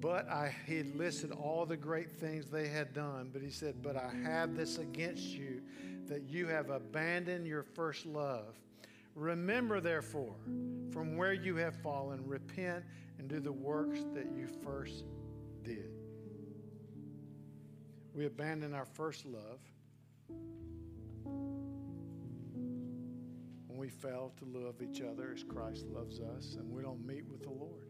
But 0.00 0.28
I, 0.28 0.52
he 0.66 0.82
listed 0.82 1.30
all 1.30 1.64
the 1.64 1.76
great 1.76 2.10
things 2.10 2.50
they 2.50 2.66
had 2.66 2.92
done, 2.92 3.30
but 3.32 3.40
he 3.40 3.50
said, 3.50 3.76
But 3.82 3.96
I 3.96 4.12
have 4.24 4.56
this 4.56 4.78
against 4.78 5.28
you, 5.28 5.62
that 6.08 6.22
you 6.28 6.48
have 6.48 6.70
abandoned 6.70 7.46
your 7.46 7.62
first 7.62 8.04
love. 8.04 8.56
Remember, 9.14 9.80
therefore, 9.80 10.34
from 10.90 11.16
where 11.16 11.32
you 11.32 11.56
have 11.56 11.76
fallen, 11.76 12.26
repent 12.26 12.84
and 13.18 13.28
do 13.28 13.40
the 13.40 13.52
works 13.52 14.00
that 14.14 14.26
you 14.34 14.46
first 14.64 15.04
did. 15.62 15.90
We 18.14 18.26
abandon 18.26 18.74
our 18.74 18.84
first 18.84 19.24
love 19.24 19.60
when 23.66 23.78
we 23.78 23.88
fail 23.88 24.32
to 24.38 24.44
love 24.44 24.82
each 24.82 25.00
other 25.00 25.32
as 25.34 25.42
Christ 25.42 25.86
loves 25.88 26.20
us 26.20 26.56
and 26.58 26.70
we 26.70 26.82
don't 26.82 27.06
meet 27.06 27.26
with 27.28 27.42
the 27.42 27.50
Lord. 27.50 27.88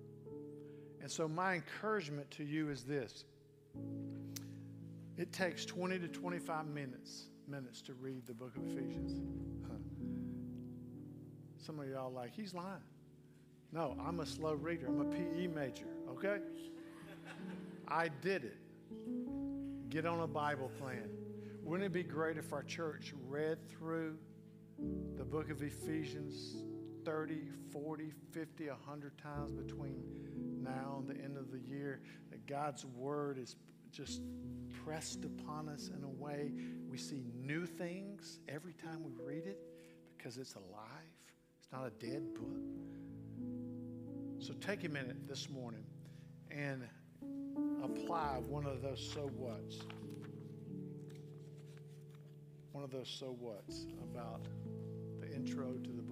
And 1.01 1.11
so, 1.11 1.27
my 1.27 1.55
encouragement 1.55 2.31
to 2.33 2.45
you 2.45 2.71
is 2.71 2.85
this 2.85 3.25
it 5.17 5.33
takes 5.33 5.65
20 5.65 5.99
to 5.99 6.09
25 6.09 6.67
minutes 6.67 7.27
minutes 7.49 7.83
to 7.83 7.95
read 7.95 8.25
the 8.27 8.35
book 8.35 8.57
of 8.57 8.65
Ephesians. 8.67 9.21
Some 11.65 11.79
of 11.79 11.89
y'all 11.89 12.11
like, 12.11 12.35
he's 12.35 12.55
lying. 12.55 12.83
No, 13.73 13.97
I'm 14.05 14.19
a 14.19 14.27
slow 14.27 14.55
reader. 14.55 14.87
I'm 14.89 15.01
a 15.01 15.05
PE 15.05 15.47
major, 15.47 15.87
okay? 16.11 16.39
I 17.87 18.09
did 18.21 18.45
it. 18.45 18.57
Get 19.89 20.05
on 20.05 20.21
a 20.21 20.27
Bible 20.27 20.73
plan. 20.81 21.09
Wouldn't 21.63 21.87
it 21.87 21.93
be 21.93 22.03
great 22.03 22.37
if 22.37 22.53
our 22.53 22.65
church 22.65 23.15
read 23.29 23.59
through 23.69 24.19
the 25.17 25.25
book 25.25 25.51
of 25.51 25.63
Ephesians 25.63 26.65
30, 27.05 27.43
40, 27.71 28.13
50, 28.33 28.69
100 28.69 29.19
times 29.19 29.53
between 29.53 30.03
now 30.61 30.97
and 30.99 31.09
the 31.09 31.23
end 31.23 31.37
of 31.37 31.53
the 31.53 31.61
year? 31.61 32.01
That 32.31 32.45
God's 32.49 32.85
word 32.85 33.39
is 33.39 33.55
just 33.93 34.23
pressed 34.85 35.25
upon 35.25 35.69
us 35.69 35.91
in 35.97 36.03
a 36.03 36.09
way 36.09 36.51
we 36.91 36.99
see 36.99 37.23
new 37.37 37.67
things 37.67 38.41
every 38.49 38.73
time 38.73 39.05
we 39.05 39.13
read 39.25 39.47
it 39.47 39.59
because 40.17 40.39
it's 40.39 40.55
alive 40.55 41.13
not 41.73 41.87
a 41.87 41.91
dead 42.05 42.35
book. 42.35 42.61
So 44.39 44.53
take 44.61 44.85
a 44.85 44.89
minute 44.89 45.27
this 45.27 45.49
morning 45.49 45.85
and 46.51 46.83
apply 47.83 48.41
one 48.47 48.67
of 48.67 48.83
those 48.83 49.11
so 49.15 49.31
whats. 49.39 49.79
One 52.73 52.85
of 52.85 52.91
those 52.91 53.09
so 53.09 53.37
whats 53.41 53.87
about 54.03 54.43
the 55.21 55.35
intro 55.35 55.73
to 55.73 55.91
the 55.91 56.03
book 56.03 56.12